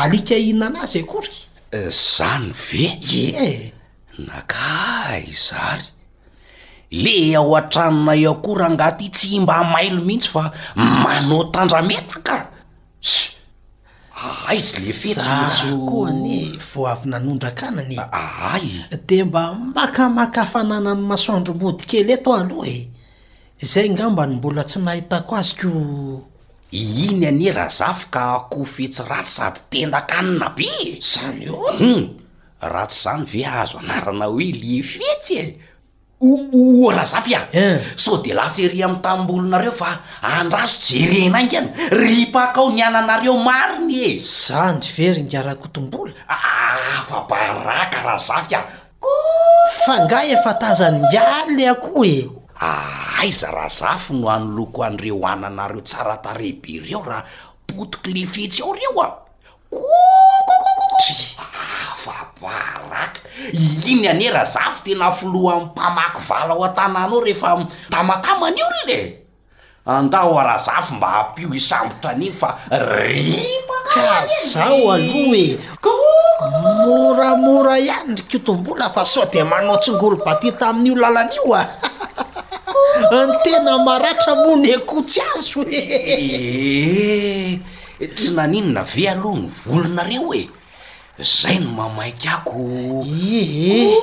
alika 0.02 0.36
ihnana 0.46 0.78
azy 0.84 0.98
akory 1.04 1.32
eh, 1.76 1.90
zany 2.16 2.48
ve 2.66 2.84
e 3.50 3.72
naka 4.26 5.20
izary 5.32 5.86
le 7.02 7.34
ao 7.36 7.54
an-tranonaiakora 7.58 8.68
ngaty 8.74 9.06
tsy 9.14 9.40
mba 9.42 9.56
mailo 9.72 10.00
mihitsy 10.06 10.28
fa 10.34 10.42
manao 11.04 11.44
tandrametakas 11.54 12.46
azy 14.50 14.70
lefetyazokoa 14.86 16.10
ny 16.14 16.56
voavynanondrakanany 16.74 17.96
aay 18.02 18.64
ah, 18.86 18.98
de 19.06 19.18
mba 19.24 19.52
makamaka 19.74 20.44
fanana 20.46 20.94
ny 20.94 21.02
masoandro 21.10 21.54
mody 21.60 21.82
kely 21.90 22.10
eto 22.16 22.30
aloha 22.34 22.72
e 23.62 23.64
zay 23.72 23.88
ngambany 23.94 24.34
mbola 24.38 24.62
tsy 24.68 24.78
nahitako 24.86 25.32
azyko 25.40 25.70
iny 26.70 27.24
anera 27.30 27.66
zafyka 27.78 28.22
kofetsy 28.52 29.02
ratsy 29.10 29.32
sady 29.36 29.60
tenakanina 29.70 30.48
be 30.56 30.68
zany 31.12 31.42
eoum 31.50 31.76
hmm. 31.80 32.02
rahatsy 32.70 32.98
zany 33.02 33.24
ve 33.30 33.40
azo 33.60 33.76
anarana 33.82 34.26
hoe 34.32 34.46
le 34.60 34.72
fetsy 34.90 35.34
e 35.44 35.46
oarahzafy 36.22 37.34
a 37.34 37.42
eh. 37.50 37.76
so 37.98 38.22
de 38.22 38.30
lasaery 38.32 38.82
ami'y 38.86 39.00
tammbolonareo 39.02 39.72
fa 39.74 40.00
andraso 40.22 40.78
jerenaingany 40.86 41.68
ry 41.90 42.30
paka 42.30 42.60
ao 42.62 42.70
ny 42.70 42.78
ananareo 42.82 43.34
mariny 43.42 44.14
e 44.14 44.20
za 44.22 44.70
ny 44.70 44.78
verynngarako 44.86 45.66
tombola 45.74 46.14
afa 46.30 47.10
ah, 47.16 47.22
baraka 47.26 47.98
rahazafy 48.06 48.54
ako 48.54 48.70
e 49.10 49.74
fa 49.86 49.94
ngah 50.06 50.24
efatazanynga 50.38 51.50
le 51.58 51.64
akoho 51.66 52.00
e 52.06 52.16
aaiza 52.60 53.48
ah, 53.50 53.54
rahazafy 53.66 54.14
no 54.14 54.28
hanoloko 54.30 54.84
andreo 54.86 55.18
ananareo 55.26 55.80
tsara 55.82 56.16
tarebe 56.22 56.78
reo 56.86 57.02
raha 57.02 57.24
potiky 57.66 58.12
lefetsy 58.14 58.62
ao 58.62 58.70
reo 58.72 58.98
a 59.02 59.08
iny 63.86 64.06
anera 64.06 64.44
zafy 64.46 64.92
tena 64.94 65.10
folohan 65.10 65.72
mpamaky 65.74 66.20
vala 66.28 66.54
ao 66.54 66.64
an-tanaanao 66.64 67.20
rehefa 67.24 67.50
tamataman'io 67.90 68.66
lon 68.74 68.90
e 68.90 68.98
anda 69.86 70.18
hoarazafy 70.22 70.94
mba 70.96 71.08
ampio 71.20 71.48
hisambotra 71.50 72.10
aniny 72.10 72.32
fa 72.32 72.48
reka 72.70 74.26
zao 74.52 74.92
ano 74.92 75.34
e 75.34 75.58
ko 75.82 75.90
moramora 76.86 77.78
ianydriko 77.78 78.38
tombola 78.38 78.90
fa 78.90 79.04
so 79.04 79.24
de 79.26 79.42
manao 79.44 79.76
tsingolo 79.78 80.16
baty 80.24 80.52
ta 80.52 80.68
amin'io 80.70 80.96
lalanaio 81.02 81.54
a 81.54 81.64
ny 83.26 83.32
tena 83.44 83.78
maratra 83.78 84.34
mon 84.34 84.64
ekootsy 84.64 85.20
azo 85.34 85.60
ee 85.70 87.58
eh, 88.00 88.10
tsy 88.14 88.30
naninona 88.34 88.82
ve 88.82 89.08
aloha 89.10 89.36
ny 89.38 89.46
volonareo 89.64 90.30
e 90.34 90.48
zay 91.24 91.62
no 91.62 91.70
mamaiky 91.86 92.26
ako 92.28 92.50
ieh 93.06 93.94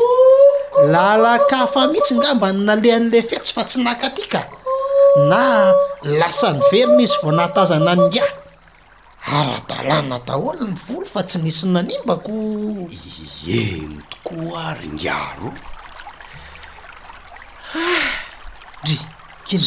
lahalakafa 0.90 1.92
mihitsy 1.92 2.16
ngamba 2.16 2.56
ny 2.56 2.64
nalehan'le 2.64 3.20
fetsy 3.22 3.52
fa 3.54 3.64
tsy 3.68 3.84
nakatika 3.84 4.42
na 5.30 5.76
lasanyverina 6.18 7.04
izy 7.06 7.18
vo 7.22 7.32
natazana 7.36 7.92
aninga 8.00 8.24
ara-dalàna 9.38 10.18
daholo 10.28 10.64
ny 10.64 10.72
volo 10.88 11.04
fa 11.14 11.22
tsy 11.28 11.38
nisy 11.44 11.68
nanimbako 11.68 12.32
entokoa 13.60 14.66
ringaroah 14.80 15.60
dy 18.88 18.96
e 19.52 19.58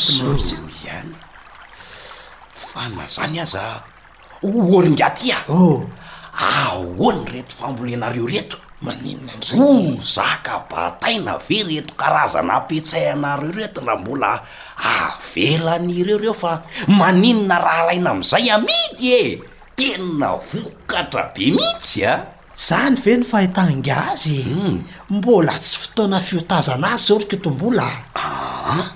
iany 0.84 1.12
famazany 2.72 3.38
aza 3.44 3.62
oringaty 4.74 5.28
a 5.36 5.44
ahoany 6.32 7.24
reto 7.32 7.54
fambolenareo 7.58 8.26
reto 8.26 8.56
maninna 8.82 9.32
ozaka 9.64 10.64
bataina 10.70 11.36
ve 11.46 11.62
reto 11.68 11.94
karazana 12.00 12.54
ampetsayanareo 12.60 13.52
reto 13.58 13.80
na 13.80 13.96
mbola 13.96 14.40
avelanyireo 14.92 16.18
reo 16.18 16.34
fa 16.42 16.52
maninona 16.88 17.58
raha 17.64 17.86
laina 17.86 18.10
am'izay 18.10 18.50
amity 18.50 19.12
e 19.16 19.40
tena 19.76 20.28
vokatra 20.50 21.22
be 21.34 21.44
mihitsy 21.56 22.00
a 22.10 22.12
zany 22.66 22.96
ve 23.02 23.12
no 23.16 23.24
fahitanga 23.30 23.96
azy 24.12 24.42
hmm. 24.42 24.76
mbola 25.14 25.54
tsy 25.64 25.76
fotoana 25.80 26.18
fiotazana 26.26 26.88
azy 26.92 27.04
sorka 27.06 27.36
tombola 27.36 27.86
aa 28.16 28.20
ah? 28.72 28.86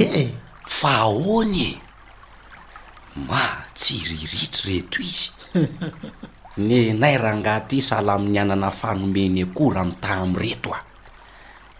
ee 0.00 0.22
fa 0.78 0.92
ahoany 1.04 1.60
e 1.68 1.70
matsiriritry 3.28 4.66
reto 4.74 4.98
izy 5.02 5.30
ny 6.60 6.92
nairangahty 6.92 7.80
sahala 7.80 8.20
amin'ny 8.20 8.44
anana 8.44 8.68
fanomeny 8.68 9.48
akora 9.48 9.80
amita 9.88 10.20
amreto 10.20 10.68
a 10.76 10.84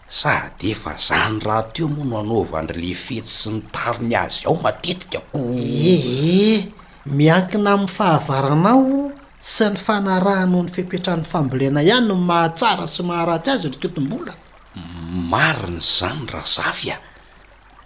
sady 0.09 0.73
efa 0.73 0.97
zany 0.97 1.37
raha 1.45 1.69
teo 1.69 1.85
moa 1.87 2.01
no 2.09 2.17
anaovandry 2.25 2.81
le 2.89 2.93
fetsy 2.97 3.37
sy 3.37 3.49
ny 3.53 3.61
tariny 3.69 4.15
azy 4.17 4.45
ao 4.49 4.57
matetika 4.57 5.21
ko 5.29 5.37
ee 5.53 5.93
eh, 5.93 6.59
miankina 7.05 7.77
ami'ny 7.77 7.85
fahavaranao 7.93 9.13
sy 9.37 9.69
ny 9.77 9.77
fanarahno 9.77 10.65
ny 10.65 10.69
fipetran 10.73 11.21
fambolena 11.21 11.85
ihany 11.85 12.07
no 12.09 12.15
mahatsara 12.17 12.89
sy 12.89 13.05
maharatsy 13.05 13.49
azy 13.53 13.65
leteo 13.69 13.93
tombola 13.93 14.33
marin' 15.29 15.81
zany 15.85 16.25
ra 16.33 16.41
zafy 16.41 16.89
a 16.97 16.97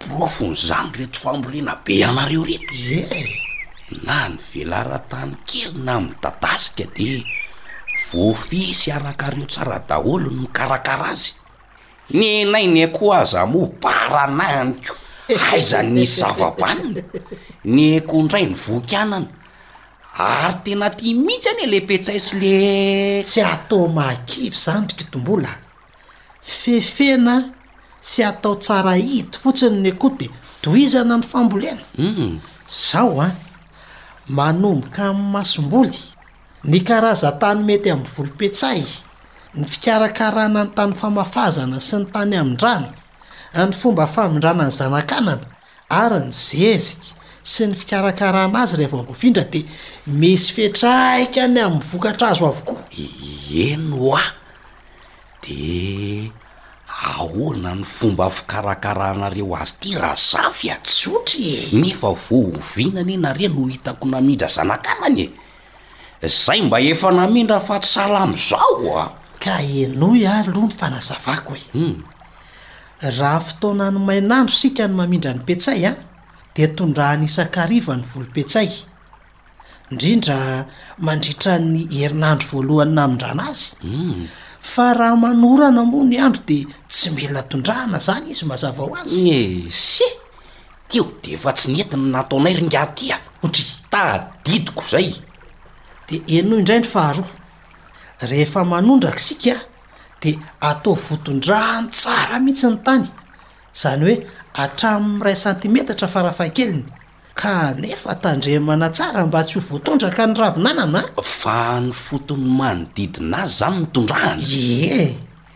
profony 0.00 0.56
zany 0.56 0.88
reto 0.96 1.20
fambolena 1.20 1.76
be 1.84 2.00
anareo 2.00 2.44
retoe 2.48 3.04
eh. 3.12 3.44
na 3.90 4.26
ny 4.28 4.36
velarantany 4.54 5.32
kely 5.48 5.76
na 5.86 5.94
midadasika 6.04 6.84
de 6.96 7.24
voafisy 8.10 8.90
arakareo 8.92 9.46
tsara 9.48 9.78
daholo 9.88 10.28
ny 10.30 10.40
mikarakara 10.44 11.06
azy 11.12 11.32
ny 12.12 12.44
nainy 12.52 12.82
ako 12.84 13.04
aza 13.20 13.46
moparanahanyko 13.48 14.94
aizany 15.50 15.90
nisy 15.94 16.20
zavabaniny 16.20 17.00
ny 17.64 18.00
kondray 18.10 18.44
ny 18.48 18.54
vokanana 18.64 19.28
ary 20.18 20.52
tena 20.64 20.90
ti 20.92 21.14
mihitsy 21.14 21.48
any 21.50 21.62
ele 21.66 21.80
petsai 21.88 22.20
sy 22.20 22.36
le 22.42 22.56
tsy 23.24 23.40
atao 23.54 23.88
maakivy 23.96 24.56
zany 24.64 24.80
ndrika 24.84 25.04
tombola 25.12 25.52
fefena 26.42 27.36
sy 28.00 28.20
atao 28.30 28.54
tsara 28.60 28.96
ito 29.00 29.38
fotsiny 29.42 29.78
ny 29.84 29.92
ko 30.00 30.08
de 30.20 30.28
doizana 30.62 31.16
ny 31.16 31.22
fambolenau 31.22 31.84
mm. 31.98 32.36
zao 32.68 33.16
a 33.20 33.24
ah. 33.26 33.34
manomboka 34.28 35.04
amn'ny 35.08 35.30
masom-boly 35.32 36.00
ny 36.68 36.80
karaza 36.88 37.32
tany 37.40 37.60
mety 37.64 37.90
amn'ny 37.92 38.08
volom-petsay 38.14 38.80
ny 39.56 39.66
fikarakarana 39.72 40.64
ny 40.68 40.74
tany 40.76 40.94
famafazana 40.94 41.80
sy 41.80 41.96
ny 42.02 42.06
tany 42.12 42.36
amin-drano 42.36 42.90
ny 43.56 43.72
fomba 43.80 44.06
famindranany 44.06 44.70
zana-kanana 44.78 45.46
ary 45.88 46.20
ny 46.28 46.32
zezika 46.32 47.14
sy 47.52 47.66
ny 47.70 47.74
fikarakarana 47.80 48.62
azy 48.64 48.76
reh 48.82 48.90
vao 48.92 49.00
vovindra 49.08 49.44
di 49.52 49.62
misy 50.06 50.52
fetraika 50.56 51.48
ny 51.48 51.60
amn'yvokatra 51.66 52.26
azo 52.36 52.46
avokoa 52.52 52.82
eno 53.64 54.12
ah! 54.16 54.24
a 54.28 55.40
de 55.40 56.28
ahoana 57.02 57.74
ny 57.74 57.84
fomba 57.86 58.26
fikarakaranareo 58.30 59.54
azy 59.56 59.74
ty 59.80 59.90
raha 59.94 60.16
zafy 60.18 60.66
a 60.70 60.76
tsotry 60.82 61.44
e 61.54 61.58
nefa 61.78 62.10
vohovinany 62.26 63.14
anareo 63.14 63.48
no 63.54 63.66
hitako 63.70 64.04
namindra 64.08 64.48
zanakanany 64.48 65.30
e 66.20 66.26
zay 66.28 66.62
mba 66.62 66.80
efa 66.80 67.10
namindra 67.12 67.60
fatrsala 67.60 68.18
am'izao 68.26 68.82
a 68.98 69.04
ka 69.42 69.62
enoy 69.62 70.26
a 70.26 70.42
aloha 70.42 70.66
ny 70.66 70.74
fanazavako 70.78 71.54
em 71.54 71.66
hmm. 71.74 71.94
raha 73.18 73.40
fotona 73.40 73.90
no 73.90 74.00
mainandro 74.02 74.54
sika 74.54 74.88
ny 74.88 74.94
mamindra 74.94 75.32
ny 75.34 75.40
petsay 75.46 75.86
a 75.86 75.92
de 76.54 76.66
tondra 76.76 77.14
n'isan-kariva 77.16 77.94
ny 77.96 78.02
volom-petsay 78.10 78.70
indrindra 79.92 80.66
mandritrany 81.06 81.86
herinandro 81.98 82.46
voalohany 82.50 82.92
namindrana 82.98 83.42
azyu 83.50 83.78
hmm. 83.86 84.26
fa 84.72 84.92
raha 84.98 85.16
manorana 85.22 85.82
mono 85.90 86.16
andro 86.26 86.42
de 86.48 86.58
tsy 86.88 87.08
mela 87.14 87.40
dondrahana 87.50 87.98
zany 88.06 88.26
izy 88.32 88.44
mazava 88.50 88.82
ho 88.84 88.92
az 89.02 89.12
ye 89.26 89.36
eh, 89.46 89.70
se 89.70 90.06
teo 90.88 91.04
de 91.22 91.30
efa 91.36 91.50
tsy 91.56 91.66
nientiny 91.72 92.04
nataonayryngatia 92.14 93.16
ah. 93.16 93.44
ohtry 93.44 93.64
tadidiko 93.92 94.82
zay 94.92 95.08
de 96.08 96.16
eno 96.36 96.54
indray 96.60 96.78
ny 96.80 96.86
faharoa 96.94 97.30
rehefa 98.30 98.60
manondraka 98.72 99.18
sika 99.26 99.54
de 100.22 100.30
atao 100.68 100.94
vodondrahano 101.06 101.88
tsara 101.96 102.36
mihitsy 102.44 102.66
ny 102.70 102.76
tany 102.86 103.06
zany 103.82 104.00
hoe 104.06 104.16
atramon'n'ray 104.64 105.36
santimetatra 105.44 106.08
farafahakeliny 106.14 106.84
ka 107.38 107.70
nefa 107.78 108.18
tandreymana 108.18 108.90
tsara 108.90 109.22
mba 109.22 109.46
tsy 109.46 109.62
ho 109.62 109.62
voatondra 109.68 110.10
ka 110.10 110.26
ny 110.26 110.34
ravinanana 110.42 111.02
vahny 111.42 111.94
foton'ny 112.04 112.42
manodidina 112.58 113.36
azy 113.46 113.54
zany 113.62 113.76
mitondrahany 113.86 114.44
eh 114.82 115.08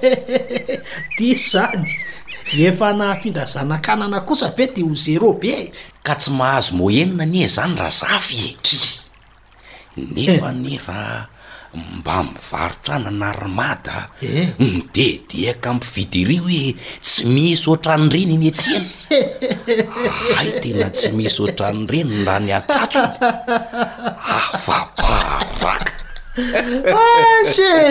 di 1.16 1.26
zany 1.50 1.88
efa 2.52 2.92
nahafindrazanakanana 2.92 4.20
kosa 4.24 4.52
be 4.56 4.66
de 4.72 4.80
ho 4.82 4.94
zero 4.94 5.32
be 5.32 5.72
ka 6.02 6.14
tsy 6.16 6.30
mahazo 6.32 6.72
mohemna 6.74 7.24
anie 7.28 7.46
zany 7.48 7.74
raha 7.76 7.90
zafy 7.92 8.40
e 8.56 8.76
nefa 10.16 10.48
eh. 10.52 10.56
ny 10.62 10.74
raha 10.86 11.18
mba 11.98 12.14
mivarotra 12.24 12.94
ana 12.96 13.10
na 13.20 13.28
rmada 13.40 13.98
eh. 14.32 14.48
mideidehaka 14.58 15.66
ampividiri 15.74 16.36
hoe 16.44 16.64
tsy 17.04 17.22
misy 17.32 17.64
otra 17.72 17.92
any 18.00 18.08
reny 18.12 18.34
ny 18.40 18.46
etseana 18.50 18.88
ay 20.40 20.48
tena 20.64 20.88
tsy 20.96 21.08
misy 21.16 21.38
otra 21.46 21.66
any 21.72 21.84
renyra 21.92 22.34
ny 22.44 22.50
atatso 22.58 23.02
afaparaka 24.40 26.07
as 26.38 27.56
ah, 27.62 27.90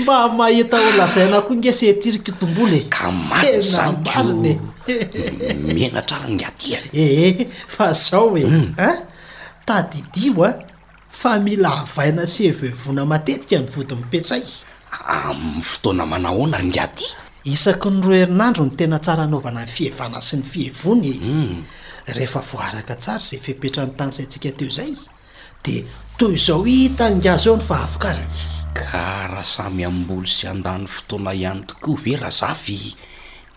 mba 0.00 0.14
mahita 0.28 0.76
ola 0.76 1.06
zaina 1.06 1.40
koaingeseetiriky 1.42 2.32
tombolo 2.40 2.76
e 2.76 2.86
ka 2.88 3.08
enamainye 3.48 4.48
menatra 5.76 6.18
rangatia 6.18 6.78
e. 6.92 7.00
eheh 7.04 7.46
fa 7.66 7.92
zao 7.92 8.36
ean 8.38 8.50
mm. 8.52 8.74
ah, 8.78 8.96
tadidio 9.66 10.44
a 10.44 10.52
fa 11.10 11.38
mila 11.38 11.68
havaina 11.84 12.26
sy 12.26 12.44
hevoevona 12.48 13.06
matetika 13.06 13.58
ny 13.58 13.66
vody 13.66 13.94
mipitsay 13.94 14.42
amny 15.06 15.58
ah, 15.60 15.62
fotoana 15.62 16.06
manahoana 16.06 16.64
ngyaty 16.64 17.04
isako 17.44 17.90
ny 17.90 18.02
ro 18.06 18.14
erinandro 18.14 18.64
no 18.64 18.70
tena 18.70 18.98
tsara 18.98 19.22
anaovana 19.22 19.60
ny 19.62 19.66
fihevana 19.68 20.20
sy 20.20 20.36
ny 20.36 20.42
fihevony 20.42 21.20
mm. 21.22 21.64
rehefa 22.06 22.40
voaraka 22.40 22.94
tsara 22.96 23.18
zay 23.18 23.38
fipetrany 23.40 23.90
tanyisay 23.96 24.24
ntsika 24.26 24.50
teo 24.56 24.68
zay 24.70 24.92
de 25.64 25.84
toy 26.18 26.34
izao 26.34 26.64
itanynda 26.66 27.36
zao 27.38 27.54
no 27.56 27.62
fa 27.62 27.74
afokaraty 27.86 28.38
karaha 28.78 29.44
samy 29.54 29.84
amboly 29.88 30.26
sy 30.26 30.48
an-dany 30.52 30.86
fotoana 30.94 31.30
ihany 31.40 31.60
toko 31.70 31.94
ve 32.02 32.14
raha 32.18 32.30
zavy 32.38 32.80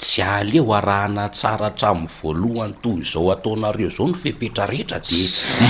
tsy 0.01 0.22
aleo 0.34 0.70
arahana 0.80 1.24
tsara 1.34 1.66
atramin'ny 1.72 2.12
voalohany 2.18 2.74
toy 2.84 2.97
izao 3.05 3.26
ataonareo 3.36 3.89
zao 3.95 4.05
nofepetrarehetra 4.12 4.99
de 5.09 5.18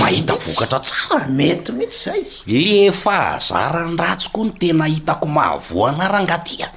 mahitako 0.00 0.40
vokatra 0.48 0.80
tsara 0.86 1.20
metymety 1.38 1.96
zay 2.04 2.20
le 2.64 2.78
fa 3.02 3.16
azaran 3.36 3.92
ratsykoa 4.02 4.44
ny 4.46 4.52
tena 4.60 4.86
hitako 4.94 5.26
mahavoana 5.36 6.04
rangatia 6.14 6.68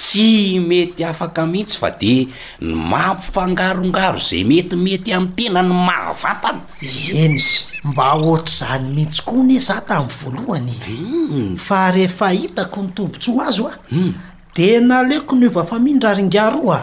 tsy 0.00 0.58
mety 0.64 1.04
afaka 1.04 1.42
mihitsy 1.52 1.78
fa 1.82 1.90
de 2.00 2.12
ny 2.64 2.72
mampifangarongaro 2.92 4.20
zay 4.28 4.42
metimety 4.50 5.12
am'y 5.18 5.32
tena 5.36 5.62
ny 5.70 5.74
mahavatana 5.88 6.60
en 7.24 7.34
mba 7.90 8.06
ohtra 8.30 8.54
zany 8.72 8.86
mihitsy 8.96 9.20
koa 9.28 9.42
ne 9.48 9.58
zah 9.66 9.80
tami'y 9.88 10.16
voalohany 10.20 10.76
hmm. 10.86 11.56
fa 11.66 11.80
rehefa 11.94 12.28
hitako 12.38 12.78
ny 12.86 12.90
tobontso 12.96 13.32
a 13.42 13.46
azy 13.52 13.64
hmm. 13.92 14.12
a 14.14 14.54
de 14.56 14.68
naleoko 14.88 15.34
n 15.40 15.46
ova 15.50 15.64
fa 15.70 15.76
mindraringar 15.86 16.54
oa 16.66 16.80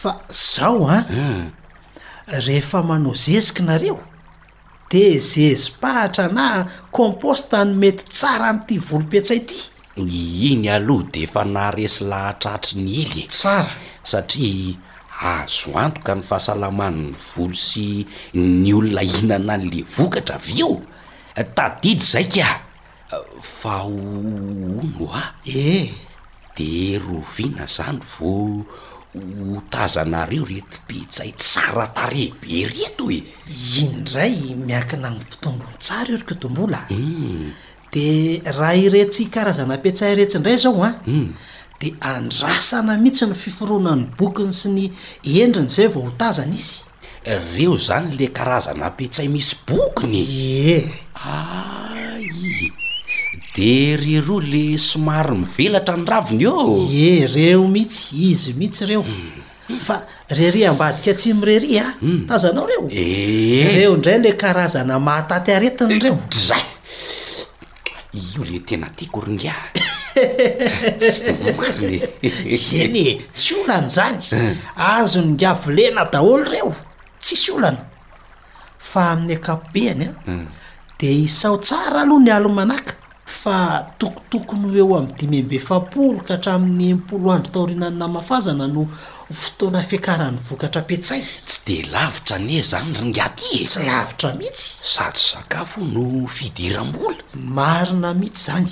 fa 0.00 0.10
zao 0.50 0.88
a 0.88 0.98
hmm. 1.10 1.44
rehefa 2.46 2.80
mano 2.82 3.12
zezikinareo 3.14 3.98
de 4.90 5.04
zezipahatra 5.30 6.28
na 6.32 6.64
composta 6.90 7.60
ny 7.64 7.74
mety 7.82 8.04
tsara 8.12 8.48
am'ty 8.52 8.78
volompetsay 8.80 9.40
ty 9.48 9.68
iny 10.00 10.68
aloha 10.72 11.10
de 11.12 11.22
efa 11.28 11.44
naaresy 11.44 12.04
lah 12.08 12.32
atrahtry 12.32 12.80
ny 12.80 12.92
ely 13.04 13.22
tsara 13.28 13.72
satria 14.10 14.74
azo 15.20 15.72
antoka 15.76 16.12
ny 16.16 16.22
fahasalamany 16.30 16.98
ny 17.12 17.12
volo 17.34 17.56
sy 17.66 17.86
ny 18.32 18.72
olona 18.78 19.02
ihnana 19.12 19.54
an'le 19.60 19.80
vokatra 19.94 20.36
av 20.40 20.46
eo 20.62 20.76
tadidy 21.56 22.00
zay 22.10 22.24
ka 22.34 22.50
fa 23.58 23.74
o 23.84 23.94
ono 24.80 25.12
a 25.12 25.24
eh 25.44 25.92
de 26.56 26.70
rovina 27.06 27.64
zany 27.76 28.00
vo 28.16 28.32
hotazanareo 29.52 30.44
retobetsay 30.54 31.30
tsara 31.40 31.84
tarebe 31.96 32.54
reto 32.74 33.04
hoe 33.12 33.20
in 33.84 33.92
dray 34.08 34.34
miakina 34.66 35.06
amin'ny 35.12 35.26
fitondron- 35.30 35.76
tsara 35.84 36.10
eo 36.16 36.16
ryke 36.20 36.32
o 36.36 36.40
tombola 36.42 36.80
u 36.90 36.96
mm. 36.96 37.48
de 37.92 38.42
raha 38.46 38.74
iretsy 38.86 39.26
karazana 39.28 39.74
apitsay 39.74 40.14
retsyndray 40.16 40.56
zao 40.58 40.82
a 40.82 40.86
ah, 40.88 40.94
hmm. 41.04 41.28
de 41.80 41.94
andrasana 42.00 42.96
mihitsy 43.02 43.26
ny 43.30 43.34
fiforonany 43.36 44.06
bokiny 44.16 44.54
sy 44.56 44.68
ny 44.76 44.84
endrin' 45.40 45.68
zay 45.68 45.88
vao 45.92 46.06
ho 46.08 46.12
tazany 46.16 46.56
izy 46.56 46.80
reo 47.52 47.76
zany 47.76 48.16
le 48.16 48.28
karazana 48.32 48.86
ampitsay 48.88 49.28
misy 49.28 49.52
bokiny 49.68 50.20
e 50.22 50.76
a 51.14 52.16
de 53.56 53.96
rero 54.00 54.40
le 54.40 54.64
somary 54.80 55.36
mivelatra 55.44 55.96
nraviny 55.96 56.46
o 56.48 56.88
ye 56.90 57.26
reo 57.34 57.68
mihitsy 57.68 58.32
izy 58.32 58.52
mihitsy 58.56 58.88
reo 58.88 59.02
hmm. 59.04 59.76
fa 59.78 60.06
rerya 60.32 60.70
ambadika 60.72 61.10
atsy 61.12 61.34
mirerya 61.34 61.84
a 61.84 61.88
ah, 61.90 61.94
hmm. 62.00 62.26
tazanao 62.26 62.66
reo 62.72 62.88
eh. 62.90 63.74
reondray 63.84 64.18
le 64.18 64.32
karazana 64.32 64.96
mahataty 64.98 65.52
aretiny 65.52 65.98
reoay 65.98 66.70
io 68.12 68.42
le 68.44 68.60
tena 68.62 68.90
tiakoringamary 68.90 69.54
eny 72.78 72.98
e 73.16 73.26
tsy 73.32 73.54
olany 73.56 73.88
zany 73.88 74.18
eh. 74.36 74.56
azo 74.76 75.20
nynga 75.22 75.52
volena 75.54 76.04
daholo 76.04 76.44
reo 76.44 76.74
tsisy 77.18 77.50
olana 77.52 77.88
fa 78.76 79.10
amin'ny 79.12 79.32
akapobeany 79.34 80.02
a 80.04 80.12
eh. 80.28 80.44
de 80.98 81.08
isaho 81.24 81.56
tsara 81.58 82.02
aloha 82.02 82.20
ny 82.22 82.30
alomanaka 82.32 83.00
fa 83.40 83.58
tokotokony 84.00 84.66
heo 84.76 84.92
ami'ny 84.98 85.14
dimy 85.18 85.38
mbe 85.44 85.58
fapolo 85.68 86.20
ka 86.26 86.34
hatramin'ny 86.36 86.88
mpoloandro 86.98 87.52
taorinany 87.54 87.96
na 88.00 88.06
mafazana 88.14 88.66
no 88.74 88.82
fotoana 89.40 89.80
fikarahan'ny 89.90 90.38
vokatra 90.48 90.80
ampitsay 90.82 91.20
tsy 91.46 91.58
de 91.66 91.76
lavitra 91.92 92.36
ane 92.36 92.62
zany 92.70 92.90
rnaty 93.00 93.46
e. 93.60 93.64
tsy 93.70 93.80
lavitra 93.88 94.34
mihitsy 94.38 94.64
sadsy 94.94 95.24
sakafo 95.32 95.80
no 95.94 96.02
fidirambola 96.36 97.22
marina 97.56 98.10
mihitsy 98.20 98.44
zany 98.46 98.70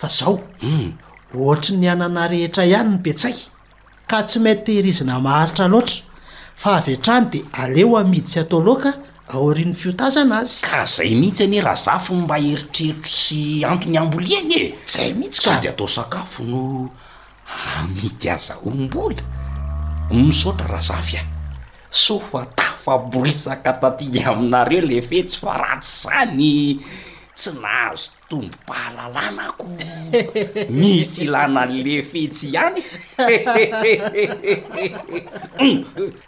fa 0.00 0.08
zao 0.08 0.36
hmm. 0.60 0.90
ohatra 1.34 1.76
ny 1.76 1.86
anana 1.92 2.28
rehetra 2.30 2.64
ihany 2.70 2.90
ny 2.92 2.98
petsay 3.04 3.36
ka 4.10 4.22
tsy 4.22 4.38
mainty 4.44 4.72
hirizina 4.78 5.20
maharitra 5.20 5.68
loatra 5.72 6.02
fa 6.62 6.78
avy 6.78 6.94
an-trany 6.94 7.24
de 7.32 7.38
aleo 7.62 7.96
amiditsy 7.98 8.40
atao 8.40 8.60
loaka 8.62 8.90
taoriny 9.30 9.74
fiotazana 9.74 10.38
azy 10.42 10.62
ka 10.66 10.84
zay 10.86 11.14
mihitsy 11.14 11.44
any 11.44 11.56
e 11.56 11.60
raha 11.60 11.76
zafo 11.76 12.14
mba 12.14 12.36
heritreritro 12.36 13.06
sy 13.10 13.64
antony 13.64 13.98
amboliany 13.98 14.50
e 14.50 14.74
zay 14.86 15.14
mihitsy 15.14 15.40
k 15.42 15.46
asa 15.50 15.60
dy 15.62 15.68
atao 15.70 15.88
sakafo 15.88 16.42
no 16.44 16.88
amidy 17.78 18.28
aza 18.30 18.58
ombola 18.66 19.22
misaotra 20.10 20.66
raha 20.66 20.82
zafy 20.82 21.16
a 21.16 21.20
e. 21.20 21.24
so 21.90 22.18
fa 22.18 22.46
tafaboritsaka 22.46 23.72
tadi 23.80 24.18
aminareo 24.22 24.82
le 24.82 25.02
fetsy 25.02 25.38
fa 25.38 25.54
ratsy 25.58 26.02
zany 26.08 26.82
tsy 27.40 27.50
nahazo 27.62 28.10
tombo 28.28 28.48
mpahalalanako 28.64 29.66
misy 30.68 31.22
ilanale 31.24 32.02
fetsy 32.02 32.46
ihany 32.52 32.82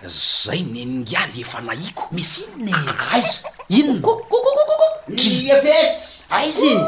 zay 0.09 0.61
neningalyefa 0.73 1.61
naiko 1.61 2.05
misy 2.13 2.41
inony 2.55 2.73
aizy 3.13 3.45
inonyy 3.69 4.01
koko 4.01 4.51
lefetsy 5.09 6.23
aizy 6.31 6.73
e 6.73 6.81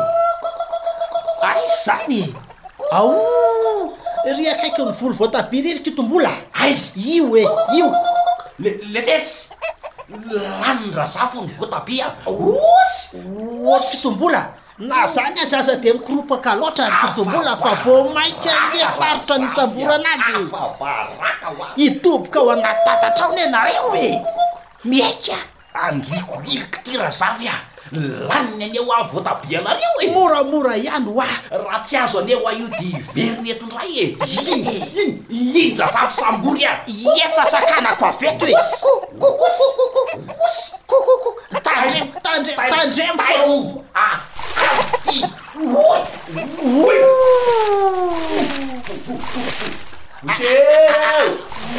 aizy 1.51 1.77
zany 1.85 2.35
ao 2.91 3.29
reakaiko 4.25 4.83
ny 4.85 4.93
volo 4.99 5.15
voatabi 5.15 5.63
rerika 5.63 5.91
o 5.91 5.97
tombola 5.97 6.33
aizy 6.55 7.01
io 7.17 7.37
e 7.37 7.43
io 7.77 7.87
lefetsy 8.93 9.54
nanyny 10.09 10.93
razavo 10.97 11.41
ny 11.41 11.53
voatabia 11.59 12.07
kitombola 13.91 14.49
na 14.79 15.07
zany 15.07 15.41
azy 15.41 15.57
asa 15.57 15.77
de 15.77 15.93
mikoropaka 15.93 16.57
loatra 16.59 16.85
ary 16.87 17.09
titombola 17.09 17.57
fa 17.57 17.75
vo 17.85 18.11
maika 18.15 18.55
ne 18.75 18.85
sarotra 18.87 19.39
nisambora 19.39 19.95
anazyak 19.95 20.51
itoboka 21.77 22.41
ho 22.41 22.51
anaty 22.53 22.81
tatatraony 22.85 23.41
anareo 23.43 23.95
e 23.97 24.23
miaika 24.85 25.37
andriko 25.75 26.43
iriky 26.47 26.79
ty 26.85 26.97
razavy 26.99 27.49
a 27.49 27.74
laniny 27.93 28.65
aneo 28.65 28.89
a 28.93 29.03
voatabianareo 29.03 29.99
e 30.03 30.05
moramora 30.11 30.77
ihany 30.77 31.09
oa 31.09 31.27
raha 31.51 31.79
tsy 31.85 31.97
azo 31.97 32.19
aneo 32.21 32.41
a 32.49 32.53
io 32.53 32.69
de 32.69 32.79
hiveriny 32.81 33.51
etondray 33.51 33.99
e 34.03 34.05
inin 34.35 35.25
inrazako 35.31 36.21
sambory 36.23 36.65
a 36.65 36.83
iefa 36.87 37.45
sakanako 37.47 38.07
aveto 38.07 38.47
hoeko 39.21 39.49
kokoko 40.89 41.31
tanreandandreat 41.65 43.21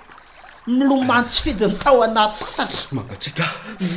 nylomantsy 0.67 1.41
fidyny 1.43 1.75
tao 1.83 2.01
anaotaa 2.03 2.65
maait 2.91 3.41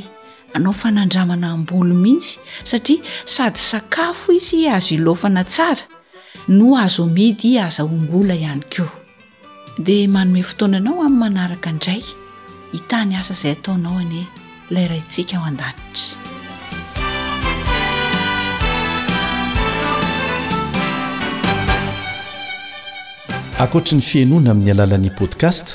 anao 0.54 0.74
fanandramana 0.74 1.52
ambolo 1.52 1.96
mihitsy 1.96 2.40
satria 2.64 3.02
sady 3.26 3.60
sakafo 3.60 4.32
izy 4.32 4.68
azo 4.70 4.96
ilofana 4.96 5.44
tsara 5.44 5.82
no 6.48 6.78
azo 6.78 7.06
midy 7.08 7.60
aza 7.60 7.84
ongola 7.84 8.34
ihany 8.36 8.64
keo 8.70 8.90
dia 9.84 10.08
manome 10.10 10.44
fotoananao 10.44 11.02
amin'ny 11.02 11.20
manaraka 11.20 11.70
indray 11.70 12.04
hitany 12.72 13.16
asa 13.18 13.34
izay 13.34 13.52
ataonao 13.52 13.98
ane 13.98 14.28
ilayraintsika 14.72 15.38
ho 15.38 15.46
an-danitra 15.46 16.32
ankoatra 23.62 23.96
ny 23.98 24.02
fianoana 24.12 24.52
amin'ny 24.54 24.72
alalan'ni 24.74 25.10
podcast 25.20 25.68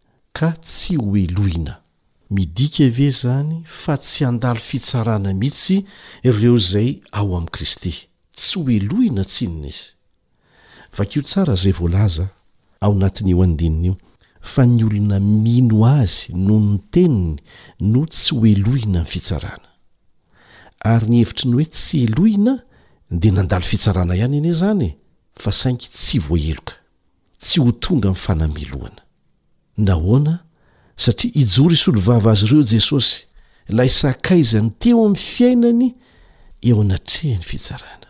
ka 0.37 0.51
tsy 0.63 0.95
ho 0.97 1.11
eloina 1.17 1.81
midika 2.31 2.85
ave 2.87 3.09
zany 3.11 3.57
fa 3.81 3.97
tsy 3.97 4.23
andalo 4.29 4.59
fitsarana 4.67 5.33
mihitsy 5.33 5.77
ireo 6.27 6.55
izay 6.61 6.89
ao 7.19 7.29
amin'ni 7.37 7.51
kristy 7.55 7.93
tsy 8.39 8.53
ho 8.59 8.63
eloina 8.77 9.23
tsino 9.23 9.57
na 9.61 9.67
izy 9.73 9.87
vako 10.97 11.19
tsara 11.27 11.55
zay 11.61 11.73
voalaza 11.79 12.25
ao 12.85 12.93
natin'eo 13.01 13.41
anodinina 13.43 13.87
io 13.87 13.93
fa 14.51 14.63
ny 14.65 14.79
olona 14.85 15.17
mino 15.43 15.83
azy 16.01 16.31
noho 16.47 16.59
ny 16.71 16.79
teniny 16.93 17.37
no 17.91 18.01
tsy 18.07 18.31
hoeloina 18.35 18.99
n'ny 19.03 19.11
fitsarana 19.13 19.67
ary 20.93 21.07
ny 21.11 21.17
hevitry 21.21 21.47
ny 21.49 21.55
hoe 21.57 21.67
tsy 21.75 21.95
eloina 22.07 22.53
dia 23.19 23.31
nandalo 23.35 23.65
fitsarana 23.71 24.15
ihany 24.15 24.37
eny 24.39 24.53
zanye 24.61 24.89
fa 25.41 25.51
saingy 25.51 25.87
tsy 25.91 26.17
voaheloka 26.27 26.75
tsy 27.43 27.59
ho 27.61 27.71
tonga 27.83 28.09
nfanamelohana 28.15 29.01
na 29.81 29.93
hoana 29.93 30.39
satria 30.97 31.31
ijory 31.35 31.73
i 31.75 31.81
s 31.81 31.87
olovava 31.89 32.31
azy 32.31 32.45
ireo 32.45 32.63
jesosy 32.71 33.25
laisakaizany 33.69 34.69
teo 34.79 35.05
ami'ny 35.05 35.19
fiainany 35.19 35.93
eo 36.61 36.81
anatreha 36.81 37.37
ny 37.39 37.43
fisarana 37.43 38.09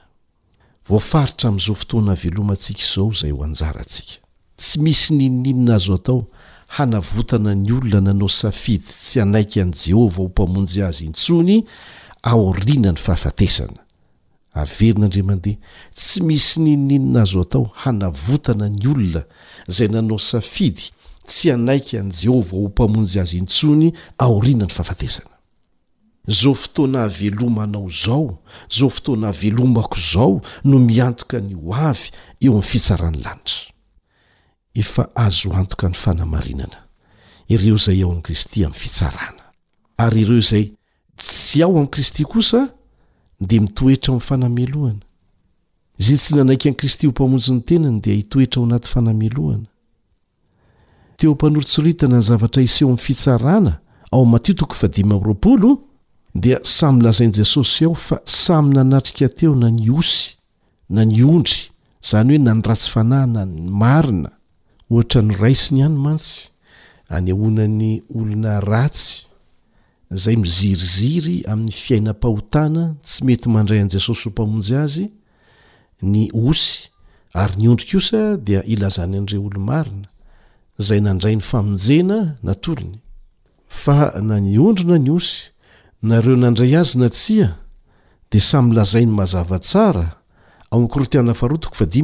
voafaritraam'izao 0.89 1.75
fotoana 1.75 2.13
velomaatsika 2.23 2.83
izao 2.83 3.11
zay 3.19 3.31
ho 3.35 3.43
anjaratsika 3.43 4.19
tsy 4.57 4.79
misy 4.81 5.13
ninninna 5.13 5.75
azo 5.75 5.93
atao 5.95 6.27
hanavotana 6.67 7.55
ny 7.55 7.71
olona 7.73 8.01
nanao 8.01 8.29
safidy 8.29 8.85
tsy 8.87 9.21
anaiky 9.21 9.61
an' 9.61 9.71
jehova 9.73 10.17
hompamonjy 10.23 10.81
azy 10.83 11.03
intsony 11.05 11.63
aorina 12.23 12.91
ny 12.91 13.77
eaavenarndeh 14.55 15.57
tsy 15.95 16.19
misy 16.27 16.59
ninninna 16.59 17.21
azo 17.21 17.41
atao 17.41 17.65
hanavotana 17.81 18.69
ny 18.69 18.87
olona 18.87 19.21
zay 19.67 19.87
nanao 19.87 20.19
safidy 20.19 20.85
tsy 21.25 21.51
anaiky 21.51 21.97
n' 22.01 22.11
jehova 22.21 22.55
ho 22.57 22.67
mpamonjy 22.69 23.19
azy 23.21 23.37
intsony 23.39 23.91
aoriana 24.17 24.65
ny 24.65 24.73
fahafatesana 24.73 25.35
zao 26.27 26.53
fotoana 26.53 26.99
havelomanao 27.05 27.87
izao 27.89 28.37
zao 28.77 28.89
fotoana 28.89 29.27
avelomako 29.27 29.97
izao 29.97 30.41
no 30.63 30.79
miantoka 30.79 31.39
ny 31.39 31.53
ho 31.55 31.73
avy 31.75 32.07
eo 32.41 32.51
amin'ny 32.51 32.69
fitsarahny 32.69 33.21
lanitra 33.23 33.63
efa 34.73 35.03
azo 35.15 35.53
antoka 35.53 35.89
ny 35.89 35.95
fanamarinana 36.03 36.79
ireo 37.49 37.75
izay 37.75 38.01
ao 38.03 38.11
amin'i 38.11 38.23
kristy 38.25 38.65
amin'ny 38.65 38.79
fitsarana 38.81 39.43
ary 39.97 40.21
ireo 40.21 40.37
izay 40.41 40.65
tsy 41.17 41.63
ao 41.63 41.75
amin'i 41.77 41.91
kristy 41.91 42.25
kosa 42.25 42.69
dia 43.39 43.61
mitoetra 43.61 44.13
amin'ny 44.13 44.27
fanamelohana 44.29 45.05
iza 46.01 46.13
y 46.13 46.17
tsy 46.17 46.33
nanaika 46.35 46.69
an'ikristy 46.69 47.07
ho 47.07 47.11
mpamonjy 47.11 47.51
ny 47.53 47.61
tenany 47.61 47.99
dia 48.01 48.15
hitoetra 48.15 48.59
ao 48.61 48.65
anaty 48.65 48.89
fanamelohana 48.89 49.70
teo 51.21 51.31
mpanorontsiritana 51.37 52.15
ny 52.17 52.21
zavatra 52.25 52.61
iseo 52.65 52.87
ami'y 52.89 52.97
fitsarana 53.05 53.71
aomatitoko 54.11 54.75
adiroapolo 54.85 55.69
dea 56.43 56.59
samlazain 56.63 57.31
jesosy 57.37 57.83
aho 57.85 57.93
fa 58.07 58.17
samynanatrika 58.25 59.27
teonayayay 59.29 59.89
amin'ny 71.47 71.71
fiainapahotana 71.83 72.83
tsy 73.05 73.25
mety 73.25 73.47
mandrayan 73.55 73.89
jesosy 73.93 74.23
hmpamonjy 74.29 74.75
azy 74.83 75.05
ny 76.01 76.27
osy 76.47 76.89
ary 77.33 77.55
ny 77.61 77.67
ondri 77.69 77.85
kosa 77.91 78.37
dia 78.37 78.63
ilazany 78.65 79.17
andre 79.21 79.37
olomarina 79.37 80.10
zay 80.77 80.99
nandray 81.01 81.35
ny 81.37 81.41
famonjena 81.43 82.35
natolony 82.45 82.99
fa 83.67 84.13
na 84.23 84.39
niondrona 84.39 84.97
ny 85.01 85.11
osy 85.15 85.49
nareo 86.03 86.35
nandray 86.39 86.75
azy 86.79 86.97
na 86.99 87.09
tsia 87.11 87.49
de 88.31 88.39
samylazai 88.39 89.05
ny 89.05 89.13
mazava 89.19 89.57
tsara 89.59 90.05
aokortiana 90.71 91.33
faotoootia 91.33 92.03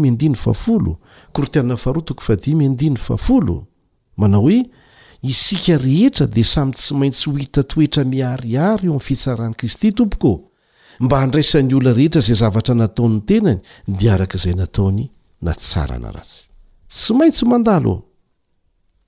manao 4.22 4.41
hoe 4.47 4.59
isika 5.32 5.78
rehetra 5.78 6.26
di 6.28 6.43
samy 6.43 6.72
tsy 6.76 6.93
maintsy 6.99 7.30
ho 7.30 7.38
ita 7.45 7.63
toetra 7.72 8.03
miariary 8.13 8.55
eo 8.55 8.76
ami'y 8.76 8.99
fitsarahn'ikristy 9.07 9.93
tompoko 9.97 10.32
mba 11.03 11.15
andraisan'ny 11.26 11.74
olna 11.78 11.91
rehetra 11.97 12.20
izay 12.22 12.36
zavatra 12.43 12.74
nataon'ny 12.76 13.22
tenany 13.28 13.59
diaraka 13.99 14.36
izay 14.39 14.53
nataony 14.59 15.03
naaaa 15.41 16.24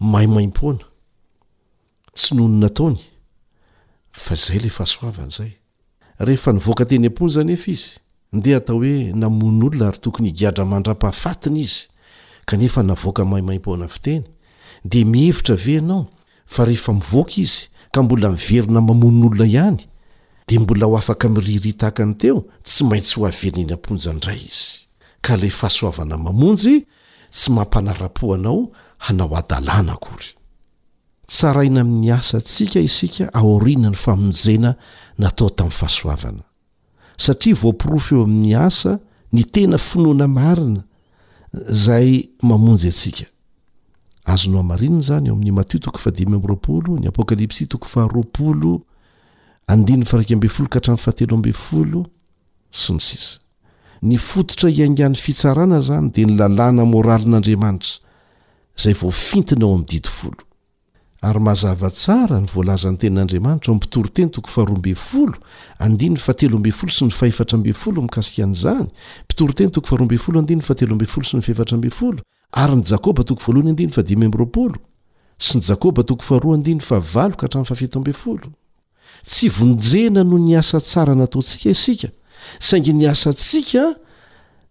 may 0.00 0.26
maim-poana 0.26 0.80
tsy 2.16 2.34
nononataony 2.36 3.00
fa 4.12 4.34
zay 4.36 4.58
la 4.64 4.68
fahasoavana 4.70 5.30
zay 5.30 5.56
rehefa 6.18 6.52
nivoaka 6.52 6.84
teny 6.84 7.06
amponjanefa 7.06 7.70
izy 7.70 7.90
nde 8.32 8.54
atao 8.56 8.76
hoe 8.76 9.12
namonin' 9.12 9.62
olona 9.64 9.88
ary 9.88 9.98
tokony 9.98 10.28
higadra 10.28 10.64
mandra-pahafatiny 10.64 11.60
izy 11.62 11.80
kanefa 12.44 12.82
navoaka 12.82 13.24
mahimaipoana 13.24 13.86
viteny 13.86 14.24
de 14.84 15.04
mihevitra 15.04 15.56
venao 15.56 16.06
fa 16.46 16.64
rehefa 16.64 16.92
mivoaka 16.92 17.32
izy 17.40 17.66
ka 17.92 18.02
mbola 18.02 18.30
miverina 18.30 18.80
mamonn'olona 18.80 19.44
ihany 19.44 19.80
de 20.48 20.58
mbola 20.58 20.86
ho 20.86 20.96
afaka 20.96 21.28
miriry 21.28 21.72
takany 21.72 22.14
teo 22.14 22.44
tsy 22.62 22.84
maintsy 22.84 23.20
ho 23.20 23.26
avenany 23.26 23.72
amponjanray 23.72 24.40
izy 24.44 24.88
ka 25.20 25.36
le 25.36 25.50
fahasoavana 25.50 26.16
mamonjy 26.16 26.84
tsy 27.32 27.50
mampanara-pohanao 27.52 28.70
hanao 28.98 29.36
adalàna 29.36 29.92
akory 29.92 30.30
tsaraina 31.26 31.80
amin'ny 31.80 32.10
asa 32.18 32.38
tsika 32.48 32.80
isika 32.88 33.24
aorina 33.40 33.88
ny 33.90 33.96
famonjena 34.04 34.70
natao 35.20 35.48
tamin'ny 35.56 35.76
fahasoavana 35.80 36.42
satia 37.24 37.54
voapirofo 37.62 38.12
eo 38.16 38.22
amin'ny 38.24 38.54
asa 38.66 38.92
ny 39.34 39.42
tena 39.52 39.78
finoana 39.78 40.26
marina 40.28 40.80
ayayin'ytooo 41.90 42.58
ny 49.86 50.04
pokaps 50.78 51.08
tony 54.06 54.18
fototra 54.26 54.68
iangan'ny 54.70 55.16
fitsarana 55.16 55.80
zany 55.80 56.10
de 56.14 56.24
ny 56.24 56.32
lalàna 56.38 56.82
moralin'andriamanitra 56.84 58.05
zay 58.82 58.92
vo 58.94 59.10
fintina 59.10 59.64
ao 59.64 59.72
am'ny 59.74 59.84
didfolo 59.88 60.42
ary 61.20 61.40
mazava 61.40 61.90
tsara 61.90 62.38
ny 62.40 62.46
voalaza 62.52 62.88
n'ny 62.90 62.98
tenin'andriamanitra 63.00 63.72
o 63.72 63.76
mmpitory 63.76 64.10
teny 64.12 64.30
toko 64.30 64.48
faharoabefolo 64.50 65.36
nny 65.80 66.16
fatelo 66.20 66.58
b 66.60 66.70
folo 66.70 66.92
sy 66.92 67.04
ny 67.08 67.14
faefatrab 67.14 67.66
olo 67.88 68.02
m'kasikan'zany 68.06 68.86
mpitor 69.24 69.54
tenytooaate 69.54 70.18
sy 70.20 70.36
ny 70.44 70.60
aary 70.60 70.92
ny 70.92 71.08
jakba 71.08 71.24
sy 71.24 71.52
ny 77.56 78.12
h 78.12 78.28
ha' 78.28 78.52
tsy 79.26 79.48
vonjena 79.48 80.22
no 80.22 80.36
ny 80.38 80.54
asa 80.58 80.78
tsara 80.78 81.14
nataontsika 81.14 81.70
isika 81.72 82.08
saingy 82.60 82.92
ny 82.92 83.06
asansia 83.08 83.94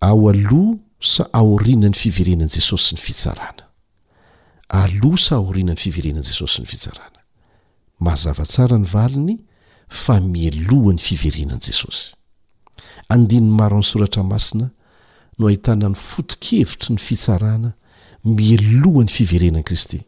ao 0.00 0.28
alo 0.28 0.76
sa 1.00 1.24
aoriana 1.32 1.88
ny 1.90 1.96
fiverenan'ijesosy 2.02 2.94
ny 2.96 3.02
fitsarana 3.04 3.64
alo 4.68 5.16
sa 5.16 5.36
aorianany 5.36 5.78
fiverenan'i 5.84 6.26
jesosy 6.28 6.60
ny 6.62 6.68
fitsarana 6.72 7.20
mazavatsara 8.00 8.76
ny 8.80 8.86
valiny 8.94 9.34
fa 10.02 10.20
mielohany 10.20 11.00
fiverenan'i 11.08 11.64
jesosy 11.68 12.12
andininy 13.08 13.52
maro 13.60 13.80
any 13.80 13.84
soratra 13.90 14.22
masina 14.32 14.66
no 15.38 15.46
hahitanany 15.46 15.94
foto-kevitry 16.08 16.90
ny 16.96 17.00
fitsarana 17.08 17.70
mieloha 18.24 19.00
n'ny 19.04 19.12
fiverenan'i 19.18 19.64
kristy 19.68 20.00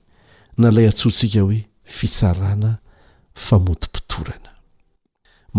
na 0.59 0.71
lay 0.73 0.89
atsotsika 0.89 1.41
hoe 1.45 1.61
fitsarana 1.85 2.71
famotim-pitorana 3.45 4.53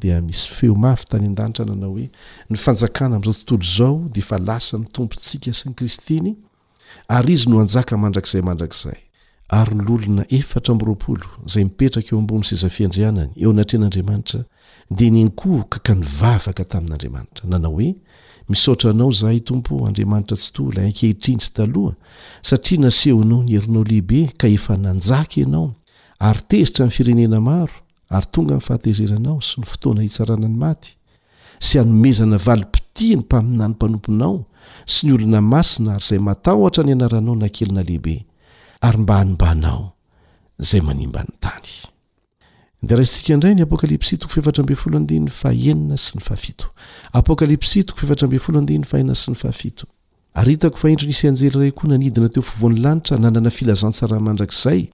diamisy 0.00 0.48
feomafy 0.54 1.04
tany 1.08 1.26
an-danitra 1.26 1.64
nanao 1.64 1.90
hoe 1.94 2.08
ny 2.50 2.56
fanjakana 2.56 3.16
amin'izao 3.16 3.34
tontolo 3.44 3.62
izao 3.62 4.08
dia 4.14 4.22
fa 4.22 4.38
lasa 4.38 4.78
nytompontsika 4.78 5.52
sy 5.54 5.68
ny 5.68 5.74
kristiny 5.74 6.36
ary 7.08 7.32
izy 7.32 7.48
no 7.50 7.60
anjaka 7.60 7.96
mandrakzay 7.96 8.42
mandrakzay 8.42 8.98
ary 9.48 9.74
lolona 9.74 10.24
efatra 10.38 10.74
myroaolo 10.74 11.26
zay 11.46 11.64
mipetraka 11.64 12.10
eo 12.12 12.18
ambony 12.20 12.44
sezafiandrianany 12.44 13.32
eo 13.42 13.50
anatre 13.50 13.78
an'andriamanitra 13.78 14.40
de 14.96 15.08
nany 15.10 15.30
koo 15.40 15.60
ka 15.72 15.78
ka 15.86 15.94
nivavaka 16.00 16.64
tamin'andriamanitra 16.72 17.44
nanao 17.52 17.74
hoe 17.78 17.88
misaotra 18.50 18.88
anao 18.92 19.10
zahy 19.20 19.40
tompo 19.48 19.72
andriamanitra 19.88 20.36
tsy 20.40 20.50
toa 20.54 20.68
ilay 20.72 20.86
ankehitrinytsy 20.90 21.50
taloha 21.56 21.92
satria 22.48 22.78
nasehonao 22.82 23.40
ny 23.46 23.52
herinao 23.58 23.84
lehibe 23.88 24.20
ka 24.40 24.46
efa 24.56 24.74
nanjaka 24.84 25.36
ianao 25.42 25.68
ary 26.26 26.42
tezitra 26.50 26.82
n'ny 26.86 26.94
firenena 26.96 27.38
maro 27.48 27.76
ary 28.16 28.26
tonga 28.32 28.54
in'n 28.58 28.66
fahatezeranao 28.68 29.38
sy 29.48 29.54
ny 29.62 29.66
fotoana 29.72 30.00
hitsarana 30.06 30.48
ny 30.52 30.56
maty 30.62 30.90
sy 31.66 31.74
hanomezana 31.78 32.36
valipiti 32.46 33.08
ny 33.14 33.18
mpaminany 33.22 33.72
mpanomponao 33.78 34.36
sy 34.92 35.00
ny 35.06 35.10
olona 35.16 35.40
masina 35.52 35.90
ary 36.00 36.04
izay 36.08 36.18
matahotra 36.28 36.82
ny 36.84 36.92
anaranao 36.98 37.36
na 37.40 37.48
kelina 37.54 37.82
lehibe 37.88 38.16
ary 38.86 38.98
mba 39.02 39.14
hanimbanao 39.22 39.84
zay 40.68 40.80
manimba 40.88 41.20
ny 41.26 41.32
tany 41.44 41.70
de 42.82 42.94
raha 42.94 43.02
isika 43.02 43.32
indray 43.34 43.54
ny 43.54 43.62
apasy 43.62 44.16
ny 48.72 48.98
fahaito 49.00 49.86
aritako 50.34 50.76
faendro 50.78 51.06
nisy 51.06 51.28
anjely 51.28 51.50
ray 51.58 51.70
koa 51.72 51.88
nanidina 51.90 52.28
teo 52.28 52.42
fovoan'ny 52.42 52.78
lanitra 52.80 53.18
nanana 53.18 53.50
filazansaramandrakizay 53.50 54.88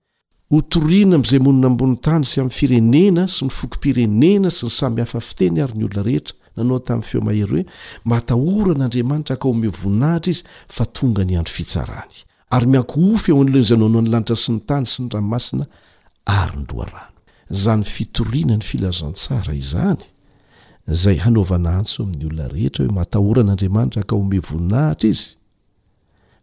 hotoriana 0.50 1.16
amin'izay 1.16 1.38
monina 1.46 1.66
ambony 1.70 1.96
tany 2.00 2.24
sy 2.24 2.40
amin'ny 2.40 2.54
firenena 2.58 3.24
sy 3.36 3.44
ny 3.44 3.52
foko-pirenena 3.58 4.50
sy 4.50 4.66
ny 4.66 4.70
samy 4.72 5.00
hafa 5.02 5.20
fiteny 5.20 5.60
ary 5.62 5.76
ny 5.78 5.84
olona 5.86 6.04
rehetra 6.08 6.34
nanao 6.56 6.78
tamin'ny 6.78 7.08
feomahery 7.10 7.50
hoe 7.52 7.66
mba 8.04 8.16
hatahoran'andriamanitra 8.20 9.34
anka 9.36 9.48
o 9.48 9.52
me 9.54 9.68
voninahitra 9.68 10.30
izy 10.32 10.44
fa 10.72 10.84
tonga 10.86 11.24
ny 11.24 11.36
andro 11.38 11.52
fitsarany 11.52 12.16
ary 12.56 12.66
miankoofy 12.72 13.30
eo 13.34 13.40
an'loanzayno 13.42 13.86
ano 13.92 14.00
nylanitra 14.00 14.36
sy 14.40 14.50
ny 14.56 14.64
tany 14.68 14.86
sy 14.88 15.02
ny 15.02 15.08
ranomasina 15.12 15.64
ary 16.24 16.56
nyloarano 16.64 17.15
zany 17.50 17.84
fitoriana 17.84 18.56
ny 18.58 18.64
filazantsara 18.64 19.54
izany 19.54 20.02
zay 20.86 21.18
hanaovana 21.22 21.76
antso 21.80 22.02
amin'ny 22.04 22.26
olona 22.30 22.44
rehetra 22.52 22.84
hoe 22.86 22.94
matahoran'andriamanitra 22.98 24.00
nka 24.04 24.14
o 24.16 24.22
me 24.30 24.38
voninahitra 24.46 25.08
izy 25.10 25.26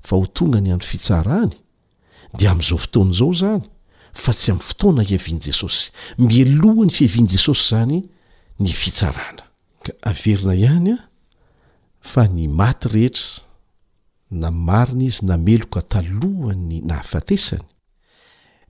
fa 0.07 0.15
ho 0.19 0.25
tonga 0.39 0.59
ny 0.61 0.69
ano 0.73 0.85
fitsarany 0.91 1.53
de 2.39 2.45
amn'izao 2.51 2.77
fotoana 2.85 3.11
izao 3.15 3.31
zany 3.41 3.61
fa 4.23 4.31
tsy 4.35 4.49
amn'ny 4.51 4.65
fotoana 4.69 5.01
hiaviany 5.09 5.41
jesosy 5.47 5.83
miloha 6.17 6.83
ny 6.87 6.91
fiaviany 6.99 7.27
jesosy 7.35 7.63
zany 7.71 7.97
ny 8.59 8.69
fitsarana 8.83 9.43
ka 9.83 9.91
averina 10.11 10.53
ihany 10.55 10.91
a 10.95 10.99
fa 12.01 12.27
ny 12.35 12.47
maty 12.47 12.87
rehetra 12.95 13.27
na 14.41 14.49
marina 14.51 15.03
izy 15.09 15.25
na 15.27 15.37
meloka 15.37 15.81
talohany 15.81 16.79
na 16.87 16.95
hafatesany 17.03 17.67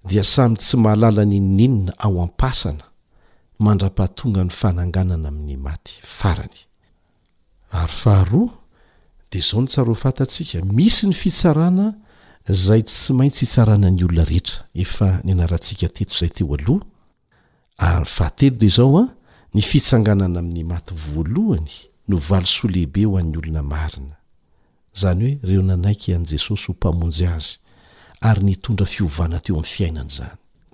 dia 0.04 0.24
samy 0.24 0.56
tsy 0.58 0.78
mahalala 0.78 1.26
nynninina 1.26 1.94
ao 2.00 2.22
ampasana 2.22 2.84
mandra-pahatonga 3.60 4.44
ny 4.44 4.50
fananganana 4.52 5.28
amin'ny 5.30 5.58
maty 5.58 5.96
farany 6.18 6.62
ary 7.72 7.94
faharoa 7.94 8.50
dea 9.32 9.40
zao 9.42 9.62
nytsarofatatsika 9.62 10.62
misy 10.66 11.08
ny 11.08 11.14
fitsarana 11.16 11.94
zay 12.50 12.84
tsy 12.84 13.14
maintsy 13.14 13.46
hitsarana 13.46 13.92
ny 13.92 14.04
olona 14.04 14.26
rehetra 14.26 14.64
efa 14.74 15.22
ni 15.24 15.32
anarantsika 15.32 15.88
teto 15.90 16.14
izay 16.16 16.30
teo 16.30 16.56
aloha 16.56 16.84
ary 17.78 18.06
fahatelo 18.06 18.56
de 18.58 18.68
zao 18.70 18.98
a 19.00 19.08
ny 19.54 19.62
fitsanganana 19.62 20.40
amin'ny 20.40 20.64
maty 20.68 20.92
voalohany 20.96 21.72
no 22.08 22.18
valysoa 22.18 22.72
lehibe 22.72 23.06
ho 23.06 23.18
an'ny 23.18 23.38
olona 23.38 23.64
marina 23.64 24.16
zany 24.94 25.22
hoe 25.22 25.40
ireo 25.50 25.62
nanaiky 25.64 26.14
an' 26.14 26.26
jesosy 26.28 26.66
ho 26.68 26.74
mpamonjy 26.76 27.26
azy 27.28 27.58
ary 28.24 28.42
nytondra 28.44 28.86
fiovana 28.86 29.40
teo 29.40 29.56
amin'ny 29.56 29.70
fiainana 29.76 30.10
zany 30.10 30.30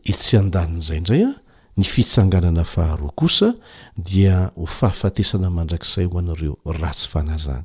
i 0.10 0.14
tsy 0.14 0.38
andanin'zay 0.38 0.98
indray 1.02 1.24
a 1.26 1.30
ah, 1.30 1.36
ny 1.78 1.84
fitsanganana 1.84 2.64
faharoa 2.64 3.12
kosa 3.20 3.48
dia 4.10 4.36
ho 4.58 4.66
fahafatesana 4.78 5.50
mandrakzay 5.58 6.06
ho 6.06 6.20
anareo 6.20 6.54
raha 6.80 6.94
tsy 6.94 7.08
fanazany 7.14 7.64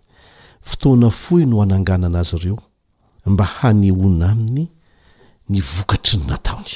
fotoana 0.69 1.11
foy 1.11 1.45
no 1.51 1.63
ananganana 1.63 2.19
azy 2.21 2.37
ireo 2.37 2.59
mba 3.27 3.45
hanyhoana 3.45 4.27
aminy 4.33 4.69
ny 5.49 5.61
vokatry 5.61 6.17
ny 6.19 6.25
nataony 6.31 6.73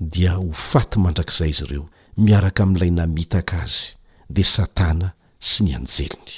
dia 0.00 0.32
ho 0.36 0.52
faty 0.52 0.98
mandrak'izay 1.00 1.50
izy 1.50 1.64
ireo 1.64 1.84
miaraka 2.18 2.62
am'ilay 2.62 2.90
namitaka 2.90 3.62
azy 3.62 3.86
de 4.30 4.42
satana 4.44 5.12
sy 5.40 5.64
ny 5.64 5.74
anjeliny 5.76 6.34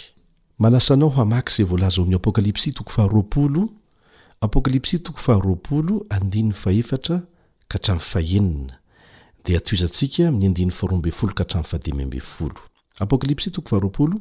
manasanao 0.59 1.11
hamakzay 1.17 1.65
volaza 1.71 1.99
aoamin'ny 1.99 2.17
apokalipstoha 2.23 3.09
apokalps 4.41 4.93
thaandny 5.03 6.53
ahetra 6.67 7.17
ka 7.71 7.79
tramy 7.79 8.01
fahenina 8.13 8.75
dia 9.45 9.61
toizantsika 9.67 10.23
amin'ny 10.29 10.47
andin 10.49 10.71
faharoflo 10.79 11.33
ka 11.39 11.45
traaadil 11.45 12.21
apokalpsy 13.01 13.51
too 13.51 13.65
h 13.69 14.21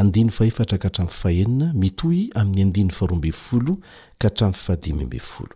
andiny 0.00 0.30
fahefatra 0.30 0.78
ka 0.78 0.88
htramofahenina 0.88 1.72
mitohy 1.82 2.30
amin'ny 2.40 2.62
andiny 2.62 2.90
faroflo 2.98 3.74
ka 4.18 4.28
htrafahadimybfl 4.28 5.48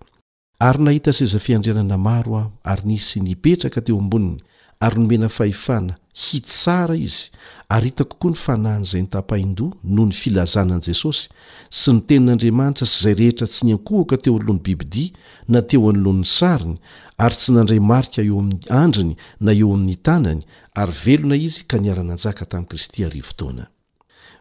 ary 0.59 0.83
nahita 0.85 1.13
seza 1.13 1.39
fiandrianana 1.39 1.97
maro 1.99 2.37
aho 2.39 2.53
ary 2.65 2.83
nisy 2.85 3.21
nipetraka 3.21 3.81
teo 3.81 3.99
amboniny 3.99 4.39
ary 4.81 5.01
nomena 5.01 5.29
fahefana 5.29 5.95
hitsara 6.21 6.97
izy 6.97 7.31
ary 7.71 7.87
hitakokoa 7.91 8.31
ny 8.33 8.37
fanahin'izay 8.45 9.03
nytapain-doa 9.07 9.73
noho 9.85 10.07
ny 10.11 10.15
filazanan'i 10.23 10.85
jesosy 10.91 11.29
sy 11.71 11.95
ny 11.97 12.03
tenin'andriamanitra 12.09 12.89
sy 12.89 12.99
izay 13.01 13.17
rehetra 13.21 13.47
tsy 13.49 13.67
ny 13.69 13.73
ankohaka 13.77 14.19
teo 14.21 14.35
anoloa'ny 14.41 14.63
bibidia 14.67 15.17
na 15.49 15.63
teo 15.63 15.89
anolohan'ny 15.91 16.27
sariny 16.29 16.77
ary 17.25 17.37
tsy 17.41 17.53
nandray 17.57 17.81
marika 17.91 18.21
eo 18.27 18.39
amin'ny 18.43 18.73
andriny 18.83 19.15
na 19.41 19.53
eo 19.57 19.73
amin'ny 19.75 19.97
tanany 20.09 20.43
ary 20.83 20.97
velona 21.05 21.37
izy 21.41 21.65
ka 21.71 21.79
niara-nan-jaka 21.81 22.45
tamin'i 22.51 22.71
kristy 22.75 23.05
arivotoana 23.05 23.67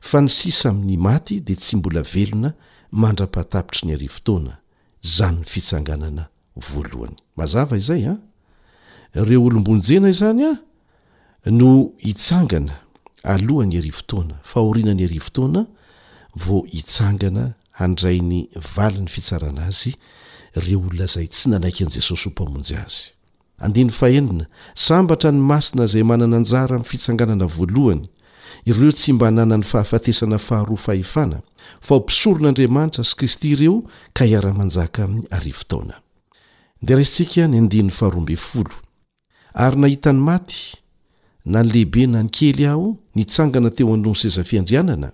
fa 0.02 0.22
ny 0.22 0.30
sisa 0.30 0.70
amin'ny 0.74 0.98
maty 0.98 1.40
dia 1.40 1.56
tsy 1.56 1.76
mbola 1.80 2.02
velona 2.04 2.52
mandra-pahatapitry 2.92 3.88
ny 3.88 3.94
arivotoana 4.00 4.58
zany'ny 5.16 5.46
fitsanganana 5.46 6.28
voalohany 6.56 7.16
mazava 7.38 7.78
izay 7.78 8.04
an 8.12 8.20
reo 9.16 9.44
olombonjena 9.46 10.10
izany 10.10 10.44
a 10.50 10.54
no 11.46 11.94
hitsangana 11.98 12.80
alohany 13.24 13.78
arivotona 13.78 14.36
fahorianany 14.44 15.04
arivotoana 15.06 15.66
vo 16.36 16.64
hitsangana 16.74 17.56
handray 17.80 18.20
ny 18.22 18.40
valin'ny 18.76 19.08
fitsarana 19.14 19.66
azy 19.72 19.94
ireo 20.58 20.80
olnazay 20.90 21.28
tsy 21.28 21.50
nanaik 21.50 21.80
an'i 21.82 21.96
jesosy 21.96 22.26
ho 22.28 22.32
mpamonjy 22.32 22.76
azy 22.84 23.04
andin'ny 23.66 23.92
fahenina 24.00 24.46
sambatra 24.76 25.32
ny 25.32 25.42
masina 25.52 25.84
izay 25.88 26.04
manana 26.12 26.38
anjara 26.38 26.74
amin'ny 26.76 26.90
fitsanganana 26.92 27.48
voalohany 27.58 28.06
ireo 28.66 28.92
tsy 28.92 29.14
mba 29.14 29.28
hananany 29.32 29.64
fahafatesana 29.64 30.38
faharoa 30.40 30.78
fahefana 30.86 31.40
fa 31.82 31.96
ho 31.96 32.00
mpisoron'andriamanitra 32.02 33.04
sy 33.04 33.16
kristy 33.20 33.48
ireo 33.56 33.84
ka 34.14 34.26
iara-manjaka 34.28 35.02
arivotaonahit 35.32 35.96
na 41.50 41.64
ny 41.66 41.70
lehibena 41.74 42.22
ny 42.24 42.30
kely 42.36 42.64
aho 42.72 42.88
nitsangana 43.18 43.70
teo 43.76 43.94
annon 43.94 44.16
sezafiandrianana 44.22 45.10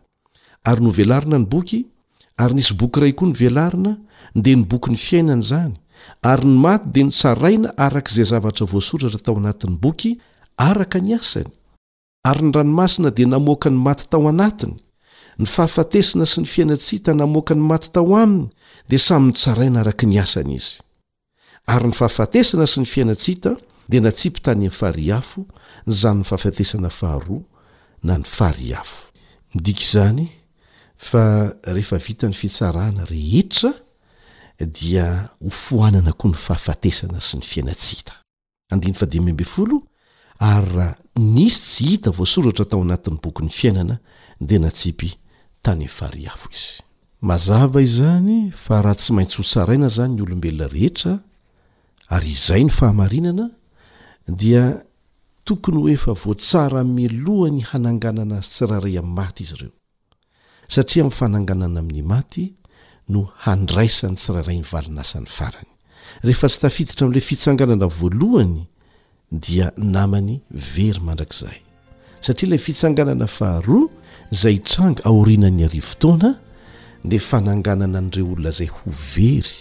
ary 0.70 0.82
novelarina 0.86 1.38
ny 1.42 1.48
boky 1.54 1.80
ary 2.42 2.54
nisy 2.60 2.74
boky 2.80 2.98
iray 3.00 3.14
koa 3.18 3.28
ny 3.32 3.36
velarina 3.42 3.92
ndia 4.38 4.56
ny 4.60 4.66
boky 4.72 4.90
ny 4.94 4.98
fiainany 5.06 5.44
izany 5.46 5.76
ary 6.32 6.48
ny 6.52 6.58
maty 6.64 6.86
dia 6.94 7.04
notsaraina 7.08 7.70
araka 7.86 8.10
izay 8.14 8.28
zavatra 8.32 8.66
voasoratra 8.72 9.20
tao 9.26 9.36
anatin'ny 9.42 9.78
boky 9.84 10.12
araka 10.68 10.98
ny 11.06 11.12
asany 11.20 11.52
ary 12.30 12.42
ny 12.46 12.52
ranomasina 12.58 13.10
dia 13.18 13.28
namoaka 13.34 13.68
ny 13.74 13.78
maty 13.86 14.06
tao 14.12 14.28
anatiny 14.34 14.76
ny 15.40 15.46
fahafatesina 15.54 16.26
sy 16.32 16.38
ny 16.44 16.48
fiainatsita 16.54 17.12
namoaka 17.20 17.54
ny 17.58 17.64
maty 17.72 17.88
tao 17.96 18.12
aminy 18.24 18.48
dia 18.92 19.00
samy'nytsaraina 19.08 19.80
araka 19.86 20.04
ny 20.10 20.16
asany 20.24 20.54
izy 20.60 20.72
ary 21.74 21.88
ny 21.90 21.96
fahafatesina 22.00 22.66
sy 22.72 22.78
ny 22.84 22.88
fiainatsita 22.94 23.52
de 23.90 24.00
natsipy 24.02 24.42
tany 24.42 24.68
an 24.68 24.72
faharihafo 24.74 25.46
nzanyny 25.88 26.24
fahafatesana 26.24 26.90
faharoa 26.90 27.42
na 28.04 28.18
ny 28.18 28.24
faharihafo 28.26 29.10
mdi 29.56 29.74
zay 29.92 30.28
fa 30.98 31.56
ehefa 31.68 31.98
vitany 31.98 32.34
fitsarana 32.34 33.06
rehetra 33.06 33.74
dia 34.60 35.30
hofoanana 35.44 36.14
koa 36.14 36.32
ny 36.32 36.38
fahafatesana 36.48 37.22
sy 37.22 37.38
ny 37.38 37.44
fiaiathi 37.46 38.00
ary 38.72 38.94
raha 40.76 40.96
nisy 41.16 41.62
tsy 41.72 41.84
hita 41.92 42.12
vsoratra 42.12 42.66
tao 42.66 42.82
anatin'ny 42.82 43.20
bokyn'ny 43.24 43.52
fiainana 43.60 44.00
de 44.42 44.58
natsipy 44.60 45.10
tany 45.62 45.88
fahia 45.88 46.34
i 46.52 46.58
azaa 47.32 47.70
i 47.80 47.88
zany 47.88 48.52
fa 48.66 48.82
raha 48.82 48.96
tsy 48.96 49.14
maintsy 49.14 49.38
hotsaraina 49.42 49.88
zany 49.98 50.18
y 50.18 50.22
olombelona 50.26 50.68
rehetra 50.68 51.20
ary 52.10 52.32
izay 52.38 52.64
ny 52.64 52.70
fahamarinana 52.80 53.48
dia 54.28 54.82
tokony 55.44 55.78
hoefa 55.82 56.14
votsara 56.14 56.84
milohany 56.84 57.62
hananganana 57.62 58.40
y 58.40 58.42
tsiraray 58.44 58.98
amin'ny 59.00 59.16
maty 59.18 59.44
izy 59.44 59.56
ireo 59.58 59.72
satria 60.76 61.04
mi'y 61.06 61.14
fananganana 61.20 61.80
amin'ny 61.84 62.02
maty 62.14 62.46
no 63.14 63.22
handraisany 63.46 64.16
tsiraray 64.22 64.58
myvalinasan'ny 64.64 65.30
farany 65.38 65.70
rehefa 66.26 66.50
sy 66.54 66.58
tafiditra 66.66 67.04
ami'la 67.06 67.22
fitsanganana 67.30 67.88
voalohany 68.00 68.62
dia 69.46 69.68
namany 69.96 70.42
very 70.50 71.00
mandrakizay 71.08 71.58
satria 72.26 72.48
ilay 72.50 72.58
fitsanganana 72.66 73.28
faharoa 73.28 73.90
zay 74.42 74.58
tranga 74.72 75.04
aorianany 75.10 75.66
ari 75.70 75.80
votoana 75.90 76.32
di 77.10 77.18
fananganana 77.30 77.98
an'ireo 78.02 78.28
olona 78.34 78.50
zay 78.60 78.70
ho 78.74 78.80
very 79.14 79.60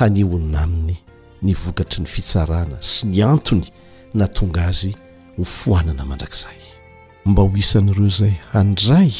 haneonna 0.00 0.58
aminy 0.66 0.96
ny 1.44 1.52
vokatry 1.62 2.00
ny 2.02 2.08
fitsarana 2.14 2.76
sy 2.80 3.02
ny 3.12 3.20
antony 3.32 3.68
na 4.14 4.26
tonga 4.28 4.66
azy 4.66 4.94
ho 5.36 5.44
foanana 5.44 6.04
mandrakzay 6.04 6.58
mba 7.28 7.42
ho 7.42 7.50
isan'ireo 7.56 8.08
zay 8.18 8.34
handray 8.52 9.12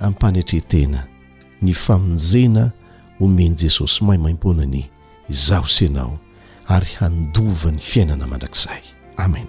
amipanetretena 0.00 1.00
ny 1.62 1.72
famonjena 1.84 2.64
homeny 3.18 3.54
jesosy 3.60 4.00
maimaimponany 4.06 4.82
zahosenao 5.46 6.14
ary 6.74 6.90
handovany 7.00 7.78
fiainana 7.90 8.26
mandrakzay 8.30 8.82
amen 9.24 9.48